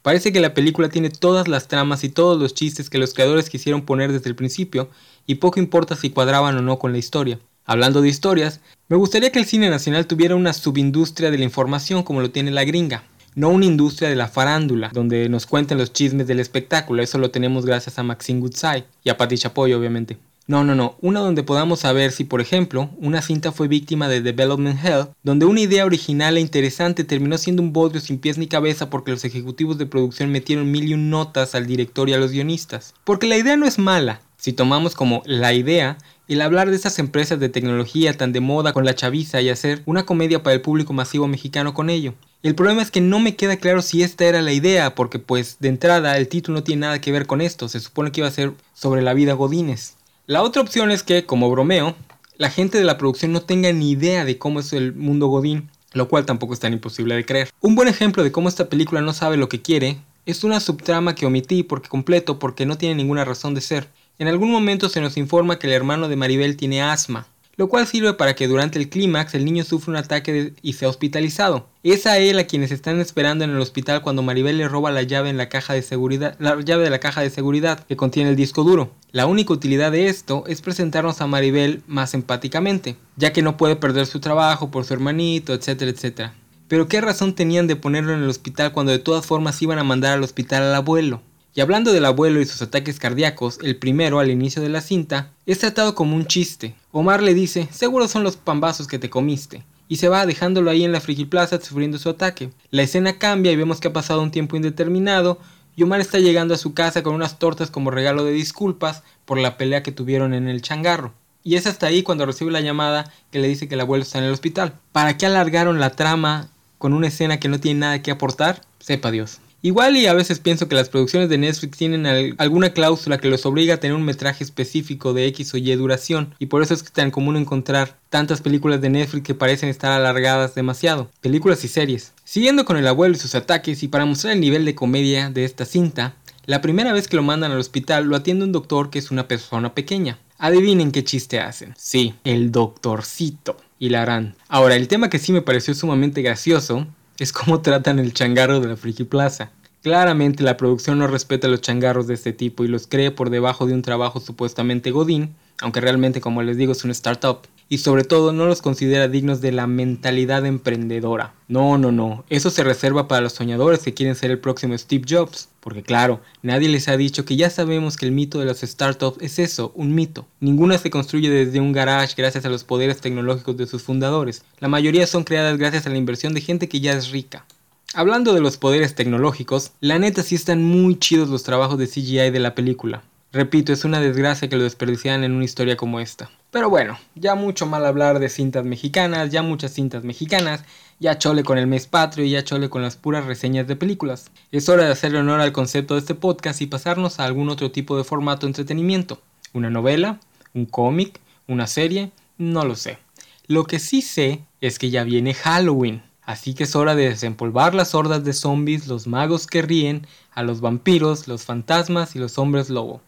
Parece 0.03 0.33
que 0.33 0.41
la 0.41 0.53
película 0.53 0.89
tiene 0.89 1.11
todas 1.11 1.47
las 1.47 1.69
tramas 1.69 2.03
y 2.03 2.09
todos 2.09 2.41
los 2.41 2.55
chistes 2.55 2.91
que 2.91 2.99
los 2.99 3.15
creadores 3.15 3.49
quisieron 3.49 3.83
poner 3.83 4.13
desde 4.13 4.29
el 4.29 4.35
principio, 4.35 4.91
y 5.27 5.37
poco 5.37 5.61
importa 5.61 5.95
si 5.95 6.11
cuadraban 6.11 6.57
o 6.57 6.63
no 6.63 6.79
con 6.79 6.93
la 6.93 6.99
historia. 6.99 7.39
Hablando 7.65 8.03
de 8.03 8.09
historias, 8.09 8.61
me 8.89 8.97
gustaría 8.97 9.31
que 9.31 9.39
el 9.39 9.47
cine 9.47 9.71
nacional 9.71 10.09
tuviera 10.09 10.35
una 10.35 10.53
subindustria 10.53 11.31
de 11.31 11.39
la 11.39 11.45
información 11.45 12.03
como 12.03 12.21
lo 12.21 12.33
tiene 12.33 12.51
la 12.51 12.65
gringa, 12.65 13.05
no 13.37 13.51
una 13.51 13.65
industria 13.65 14.09
de 14.09 14.17
la 14.17 14.27
farándula, 14.27 14.91
donde 14.93 15.29
nos 15.29 15.47
cuenten 15.47 15.79
los 15.79 15.93
chismes 15.93 16.27
del 16.27 16.41
espectáculo, 16.41 17.03
eso 17.03 17.19
lo 17.19 17.31
tenemos 17.31 17.65
gracias 17.65 17.99
a 17.99 18.03
Maxine 18.03 18.41
Goodside 18.41 18.85
y 19.05 19.11
a 19.11 19.17
Patti 19.17 19.39
Chapoy 19.39 19.73
obviamente. 19.73 20.19
No, 20.49 20.65
no, 20.65 20.75
no, 20.75 20.97
una 21.01 21.21
donde 21.21 21.45
podamos 21.45 21.81
saber 21.81 22.11
si, 22.11 22.25
por 22.25 22.41
ejemplo, 22.41 22.91
una 22.99 23.23
cinta 23.23 23.53
fue 23.53 23.69
víctima 23.69 24.09
de 24.09 24.21
Development 24.21 24.79
Hell, 24.85 25.07
donde 25.23 25.47
una 25.47 25.61
idea 25.61 25.87
original 25.87 26.37
e 26.37 26.41
interesante 26.41 27.05
terminó 27.05 27.39
siendo 27.39 27.63
un 27.63 27.73
bodrio 27.73 28.01
sin 28.01 28.19
pies 28.19 28.39
ni 28.39 28.49
cabeza 28.49 28.91
porque 28.91 29.13
los 29.13 29.25
ejecutivos 29.25 29.79
de 29.79 29.87
producción 29.87 30.33
metieron 30.33 30.71
mil 30.71 30.89
y 30.89 30.95
un 30.95 31.11
notas 31.11 31.55
al 31.55 31.67
director 31.67 32.09
y 32.09 32.15
a 32.15 32.19
los 32.19 32.33
guionistas. 32.33 32.95
Porque 33.05 33.29
la 33.29 33.37
idea 33.37 33.57
no 33.57 33.67
es 33.67 33.79
mala, 33.79 34.21
si 34.37 34.53
tomamos 34.53 34.97
como 34.97 35.23
la 35.27 35.53
idea 35.53 35.97
el 36.29 36.41
hablar 36.41 36.71
de 36.71 36.77
esas 36.77 36.99
empresas 36.99 37.39
de 37.39 37.49
tecnología 37.49 38.17
tan 38.17 38.33
de 38.33 38.41
moda 38.41 38.73
con 38.73 38.85
la 38.85 38.95
chaviza 38.95 39.41
y 39.41 39.51
hacer 39.51 39.83
una 39.87 40.07
comedia 40.07 40.43
para 40.43 40.55
el 40.55 40.63
público 40.63 40.93
masivo 40.93 41.29
mexicano 41.29 41.75
con 41.75 41.91
ello. 41.91 42.15
El 42.43 42.55
problema 42.55 42.83
es 42.83 42.91
que 42.91 43.01
no 43.01 43.21
me 43.21 43.37
queda 43.37 43.57
claro 43.57 43.83
si 43.83 44.03
esta 44.03 44.25
era 44.25 44.43
la 44.43 44.53
idea, 44.53 44.95
porque 44.95 45.19
pues 45.19 45.59
de 45.61 45.69
entrada 45.69 46.17
el 46.17 46.29
título 46.29 46.59
no 46.59 46.65
tiene 46.65 46.81
nada 46.81 47.01
que 47.01 47.13
ver 47.13 47.27
con 47.27 47.41
esto, 47.41 47.69
se 47.69 47.81
supone 47.81 48.11
que 48.11 48.21
iba 48.21 48.29
a 48.29 48.33
ser 48.33 48.55
sobre 48.75 49.03
la 49.03 49.15
vida 49.15 49.35
Godines. 49.35 49.97
La 50.33 50.41
otra 50.41 50.63
opción 50.63 50.91
es 50.91 51.03
que, 51.03 51.27
como 51.27 51.51
bromeo, 51.51 51.95
la 52.39 52.49
gente 52.49 52.79
de 52.79 52.85
la 52.85 52.97
producción 52.97 53.33
no 53.33 53.43
tenga 53.43 53.71
ni 53.71 53.91
idea 53.91 54.25
de 54.25 54.39
cómo 54.39 54.61
es 54.61 54.73
el 54.73 54.95
mundo 54.95 55.27
Godín, 55.27 55.69
lo 55.93 56.09
cual 56.09 56.25
tampoco 56.25 56.55
es 56.55 56.59
tan 56.59 56.73
imposible 56.73 57.15
de 57.15 57.27
creer. 57.27 57.51
Un 57.61 57.75
buen 57.75 57.87
ejemplo 57.87 58.25
de 58.25 58.33
cómo 58.33 58.49
esta 58.49 58.71
película 58.71 59.03
no 59.03 59.13
sabe 59.13 59.37
lo 59.37 59.51
que 59.51 59.61
quiere 59.61 59.99
es 60.25 60.43
una 60.43 60.61
subtrama 60.61 61.15
que 61.15 61.27
omití 61.27 61.65
por 61.65 61.87
completo 61.87 62.39
porque 62.39 62.65
no 62.65 62.79
tiene 62.79 62.95
ninguna 62.95 63.27
razón 63.27 63.53
de 63.53 63.61
ser. 63.61 63.91
En 64.19 64.27
algún 64.27 64.51
momento 64.51 64.89
se 64.89 65.03
nos 65.03 65.19
informa 65.19 65.59
que 65.59 65.67
el 65.67 65.75
hermano 65.75 66.09
de 66.09 66.17
Maribel 66.17 66.57
tiene 66.57 66.81
asma, 66.81 67.27
lo 67.57 67.69
cual 67.69 67.87
sirve 67.87 68.15
para 68.15 68.35
que 68.35 68.49
durante 68.49 68.79
el 68.79 68.89
clímax 68.89 69.35
el 69.35 69.45
niño 69.45 69.65
sufra 69.65 69.91
un 69.91 69.97
ataque 69.97 70.55
y 70.63 70.73
sea 70.73 70.89
hospitalizado. 70.89 71.69
Es 71.83 72.07
a 72.07 72.19
él 72.19 72.39
a 72.39 72.47
quienes 72.47 72.71
están 72.71 73.01
esperando 73.01 73.45
en 73.45 73.51
el 73.51 73.61
hospital 73.61 74.03
cuando 74.03 74.23
Maribel 74.23 74.59
le 74.59 74.69
roba 74.69 74.91
la 74.91 75.03
llave 75.03 75.31
en 75.31 75.37
la 75.37 75.49
caja 75.49 75.75
de 75.75 75.83
seguridad, 75.83 76.37
la 76.39 76.61
llave 76.61 76.85
de 76.85 76.91
la 76.91 77.01
caja 77.01 77.21
de 77.21 77.31
seguridad 77.31 77.81
que 77.87 77.97
contiene 77.97 78.31
el 78.31 78.37
disco 78.37 78.65
duro. 78.65 78.93
La 79.11 79.27
única 79.27 79.53
utilidad 79.53 79.93
de 79.93 80.09
esto 80.09 80.45
es 80.47 80.63
presentarnos 80.63 81.21
a 81.21 81.27
Maribel 81.27 81.83
más 81.87 82.15
empáticamente, 82.15 82.97
ya 83.17 83.33
que 83.33 83.43
no 83.43 83.57
puede 83.57 83.77
perder 83.77 84.07
su 84.07 84.21
trabajo 84.21 84.71
por 84.71 84.85
su 84.85 84.95
hermanito, 84.95 85.53
etcétera, 85.53 85.91
etcétera. 85.91 86.35
Pero 86.69 86.89
qué 86.89 87.03
razón 87.03 87.35
tenían 87.35 87.67
de 87.67 87.77
ponerlo 87.77 88.15
en 88.15 88.23
el 88.23 88.31
hospital 88.31 88.73
cuando 88.73 88.93
de 88.93 88.99
todas 88.99 89.27
formas 89.27 89.61
iban 89.61 89.79
a 89.79 89.85
mandar 89.85 90.15
al 90.15 90.23
hospital 90.23 90.63
al 90.63 90.75
abuelo. 90.75 91.21
Y 91.55 91.61
hablando 91.61 91.93
del 91.93 92.07
abuelo 92.07 92.41
y 92.41 92.47
sus 92.47 92.63
ataques 92.63 92.99
cardíacos, 92.99 93.59
el 93.63 93.77
primero 93.77 94.21
al 94.21 94.31
inicio 94.31 94.63
de 94.63 94.71
la 94.71 94.81
cinta 94.81 95.33
es 95.45 95.59
tratado 95.59 95.95
como 95.95 96.17
un 96.17 96.27
chiste. 96.27 96.75
Omar 96.95 97.23
le 97.23 97.33
dice, 97.33 97.69
seguro 97.73 98.07
son 98.07 98.23
los 98.23 98.37
pambazos 98.37 98.87
que 98.87 98.99
te 98.99 99.09
comiste, 99.09 99.65
y 99.89 99.97
se 99.97 100.09
va 100.09 100.27
dejándolo 100.27 100.71
ahí 100.71 100.85
en 100.85 100.93
la 100.93 101.01
plaza 101.01 101.59
sufriendo 101.59 101.99
su 101.99 102.11
ataque. 102.11 102.51
La 102.71 102.83
escena 102.83 103.19
cambia 103.19 103.51
y 103.51 103.57
vemos 103.57 103.81
que 103.81 103.89
ha 103.89 103.95
pasado 103.95 104.23
un 104.23 104.31
tiempo 104.31 104.57
indeterminado, 104.57 105.39
y 105.75 105.85
Omar 105.85 106.01
está 106.01 106.19
llegando 106.19 106.53
a 106.53 106.59
su 106.59 106.75
casa 106.75 107.03
con 107.03 107.15
unas 107.15 107.39
tortas 107.39 107.71
como 107.71 107.91
regalo 107.91 108.25
de 108.25 108.33
disculpas 108.33 109.03
por 109.25 109.39
la 109.39 109.57
pelea 109.57 109.83
que 109.83 109.91
tuvieron 109.91 110.35
en 110.35 110.49
el 110.49 110.61
changarro. 110.61 111.15
Y 111.43 111.57
es 111.57 111.67
hasta 111.67 111.87
ahí 111.87 112.03
cuando 112.03 112.27
recibe 112.27 112.51
la 112.51 112.61
llamada 112.61 113.11
que 113.31 113.39
le 113.39 113.49
dice 113.49 113.69
que 113.69 113.75
el 113.75 113.81
abuelo 113.81 114.03
está 114.03 114.19
en 114.19 114.25
el 114.25 114.33
hospital. 114.33 114.75
¿Para 114.93 115.17
qué 115.17 115.25
alargaron 115.25 115.81
la 115.81 115.91
trama 115.91 116.51
con 116.77 116.93
una 116.93 117.09
escena 117.09 117.41
que 117.41 117.49
no 117.49 117.59
tiene 117.59 117.81
nada 117.81 118.03
que 118.03 118.11
aportar? 118.11 118.61
Sepa 118.81 119.11
Dios. 119.11 119.41
Igual 119.65 119.97
y 119.97 120.07
a 120.07 120.15
veces 120.15 120.41
pienso 120.41 120.69
que 120.69 120.75
las 120.75 120.89
producciones 120.89 121.29
de 121.29 121.39
Netflix 121.39 121.79
tienen 121.79 122.05
alguna 122.39 122.73
cláusula 122.73 123.19
que 123.19 123.29
los 123.29 123.47
obliga 123.47 123.75
a 123.75 123.77
tener 123.77 123.97
un 123.97 124.05
metraje 124.05 124.43
específico 124.43 125.13
de 125.13 125.27
X 125.27 125.55
o 125.55 125.57
Y 125.57 125.73
duración 125.77 126.35
y 126.41 126.47
por 126.47 126.63
eso 126.63 126.75
es 126.75 126.83
tan 126.83 127.13
común 127.13 127.37
encontrar 127.37 127.97
tantas 128.11 128.41
películas 128.41 128.81
de 128.81 128.91
Netflix 128.91 129.25
que 129.25 129.35
parecen 129.35 129.69
estar 129.69 129.93
alargadas 129.93 130.57
demasiado, 130.57 131.11
películas 131.21 131.63
y 131.63 131.69
series. 131.69 132.13
Siguiendo 132.25 132.65
con 132.65 132.77
el 132.77 132.89
abuelo 132.89 133.15
y 133.15 133.19
sus 133.19 133.37
ataques 133.37 133.85
y 133.85 133.89
para 133.89 134.05
mostrar 134.05 134.35
el 134.35 134.41
nivel 134.41 134.65
de 134.65 134.75
comedia 134.75 135.31
de 135.31 135.45
esta 135.45 135.65
cinta, 135.65 136.17
la 136.45 136.61
primera 136.61 136.93
vez 136.93 137.07
que 137.07 137.17
lo 137.17 137.23
mandan 137.23 137.53
al 137.53 137.59
hospital 137.59 138.07
lo 138.07 138.17
atiende 138.17 138.45
un 138.45 138.53
doctor 138.53 138.91
que 138.91 138.99
es 138.99 139.13
una 139.13 139.29
persona 139.29 139.75
pequeña. 139.75 140.19
Adivinen 140.39 140.91
qué 140.91 141.05
chiste 141.05 141.39
hacen. 141.39 141.73
Sí, 141.79 142.15
el 142.25 142.51
doctorcito. 142.51 143.57
Y 143.79 143.91
la 143.91 144.03
harán. 144.03 144.35
Ahora, 144.49 144.77
el 144.77 144.89
tema 144.89 145.09
que 145.09 145.21
sí 145.21 145.33
me 145.33 145.43
pareció 145.43 145.75
sumamente 145.75 146.23
gracioso 146.23 146.87
es 147.19 147.33
cómo 147.33 147.61
tratan 147.61 147.99
el 147.99 148.13
changarro 148.13 148.61
de 148.61 148.69
la 148.69 148.77
Friki 148.77 149.05
Plaza. 149.05 149.51
Claramente 149.83 150.43
la 150.43 150.57
producción 150.57 150.99
no 150.99 151.07
respeta 151.07 151.49
los 151.49 151.61
changarros 151.61 152.07
de 152.07 152.15
este 152.15 152.33
tipo 152.33 152.65
y 152.65 152.69
los 152.69 152.87
cree 152.87 153.11
por 153.11 153.31
debajo 153.31 153.67
de 153.67 153.75
un 153.75 153.83
trabajo 153.83 154.21
supuestamente 154.21 154.91
godín, 154.91 155.35
aunque 155.61 155.81
realmente 155.81 156.21
como 156.21 156.43
les 156.43 156.57
digo 156.57 156.73
es 156.73 156.85
un 156.85 156.91
startup. 156.93 157.41
Y 157.73 157.79
sobre 157.79 158.05
todo 158.05 158.35
no 158.35 158.45
los 158.45 158.61
considera 158.61 159.09
dignos 159.09 159.41
de 159.41 159.51
la 159.51 159.67
mentalidad 159.67 160.45
emprendedora. 160.45 161.33
No, 161.49 161.79
no, 161.79 161.91
no, 161.91 162.23
eso 162.29 162.51
se 162.51 162.65
reserva 162.65 163.09
para 163.09 163.23
los 163.23 163.33
soñadores 163.33 163.81
que 163.81 163.95
quieren 163.95 164.15
ser 164.15 164.31
el 164.31 164.41
próximo 164.41 164.77
Steve 164.77 165.07
Jobs. 165.09 165.49
Porque 165.59 165.83
claro, 165.83 166.21
nadie 166.43 166.69
les 166.69 166.89
ha 166.89 166.99
dicho 166.99 167.25
que 167.25 167.37
ya 167.37 167.49
sabemos 167.49 167.97
que 167.97 168.05
el 168.05 168.13
mito 168.13 168.39
de 168.39 168.45
los 168.45 168.61
startups 168.61 169.23
es 169.23 169.39
eso, 169.39 169.73
un 169.75 169.95
mito. 169.95 170.27
Ninguna 170.39 170.77
se 170.77 170.91
construye 170.91 171.31
desde 171.31 171.61
un 171.61 171.73
garage 171.73 172.13
gracias 172.15 172.45
a 172.45 172.51
los 172.51 172.63
poderes 172.63 173.01
tecnológicos 173.01 173.57
de 173.57 173.67
sus 173.67 173.83
fundadores. 173.83 174.45
La 174.61 174.69
mayoría 174.69 175.07
son 175.07 175.25
creadas 175.25 175.57
gracias 175.57 175.87
a 175.87 175.89
la 175.89 175.97
inversión 175.97 176.35
de 176.35 176.43
gente 176.43 176.69
que 176.69 176.81
ya 176.81 176.93
es 176.93 177.11
rica. 177.11 177.47
Hablando 177.95 178.35
de 178.35 178.43
los 178.43 178.59
poderes 178.59 178.95
tecnológicos, 178.95 179.73
la 179.81 179.99
neta 179.99 180.23
sí 180.23 180.35
están 180.35 180.63
muy 180.63 180.99
chidos 180.99 181.31
los 181.31 181.43
trabajos 181.43 181.79
de 181.79 181.89
CGI 181.89 182.33
de 182.33 182.39
la 182.39 182.55
película. 182.55 183.03
Repito, 183.33 183.73
es 183.73 183.87
una 183.87 183.99
desgracia 183.99 184.51
que 184.51 184.57
lo 184.57 184.65
desperdiciaran 184.65 185.25
en 185.25 185.33
una 185.33 185.47
historia 185.47 185.79
como 185.79 186.01
esta. 186.01 186.31
Pero 186.53 186.69
bueno, 186.69 186.99
ya 187.15 187.35
mucho 187.35 187.65
mal 187.65 187.87
hablar 187.87 188.19
de 188.19 188.29
cintas 188.29 188.67
mexicanas, 188.67 189.31
ya 189.31 189.41
muchas 189.41 189.73
cintas 189.73 190.05
mexicanas, 190.05 190.63
ya 191.01 191.17
chole 191.17 191.45
con 191.45 191.57
el 191.57 191.67
mes 191.67 191.87
patrio 191.87 192.27
y 192.27 192.31
ya 192.33 192.45
chole 192.45 192.69
con 192.69 192.83
las 192.83 192.97
puras 192.97 193.25
reseñas 193.25 193.67
de 193.67 193.75
películas. 193.75 194.31
Es 194.51 194.69
hora 194.69 194.85
de 194.85 194.93
hacerle 194.93 195.21
honor 195.21 195.41
al 195.41 195.53
concepto 195.53 195.95
de 195.95 196.01
este 196.01 196.15
podcast 196.15 196.61
y 196.61 196.67
pasarnos 196.67 197.19
a 197.19 197.25
algún 197.25 197.49
otro 197.49 197.71
tipo 197.71 197.97
de 197.97 198.05
formato 198.05 198.45
de 198.45 198.51
entretenimiento. 198.51 199.23
Una 199.55 199.71
novela, 199.71 200.21
un 200.53 200.67
cómic, 200.67 201.21
una 201.49 201.67
serie, 201.67 202.13
no 202.37 202.67
lo 202.67 202.77
sé. 202.77 202.99
Lo 203.47 203.65
que 203.65 203.79
sí 203.79 204.03
sé 204.03 204.45
es 204.61 204.79
que 204.79 204.91
ya 204.91 205.05
viene 205.05 205.33
Halloween. 205.33 206.03
Así 206.23 206.53
que 206.53 206.65
es 206.65 206.77
hora 206.77 206.95
de 206.95 207.09
desempolvar 207.09 207.75
las 207.75 207.95
hordas 207.95 208.25
de 208.25 208.35
zombies, 208.35 208.89
los 208.89 209.07
magos 209.07 209.47
que 209.47 209.63
ríen, 209.63 210.07
a 210.33 210.43
los 210.43 210.61
vampiros, 210.61 211.29
los 211.29 211.45
fantasmas 211.45 212.15
y 212.15 212.19
los 212.19 212.37
hombres 212.37 212.69
lobo. 212.69 213.01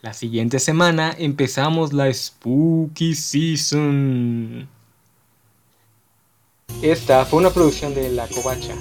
La 0.00 0.14
siguiente 0.14 0.60
semana 0.60 1.12
empezamos 1.18 1.92
la 1.92 2.12
Spooky 2.12 3.16
Season. 3.16 4.68
Esta 6.82 7.24
fue 7.24 7.40
una 7.40 7.50
producción 7.50 7.96
de 7.96 8.08
La 8.10 8.28
Covacha, 8.28 8.76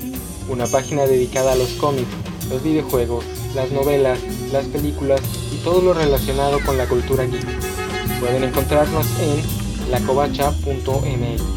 una 0.47 0.67
página 0.67 1.07
dedicada 1.07 1.53
a 1.53 1.55
los 1.55 1.69
cómics, 1.71 2.07
los 2.51 2.61
videojuegos, 2.61 3.25
las 3.55 3.71
novelas, 3.71 4.19
las 4.51 4.67
películas 4.67 5.19
y 5.51 5.57
todo 5.63 5.81
lo 5.81 5.95
relacionado 5.95 6.59
con 6.63 6.77
la 6.77 6.85
cultura 6.85 7.23
geek. 7.23 7.47
Pueden 8.19 8.43
encontrarnos 8.43 9.07
en 9.19 9.89
lacovacha.mx. 9.89 11.56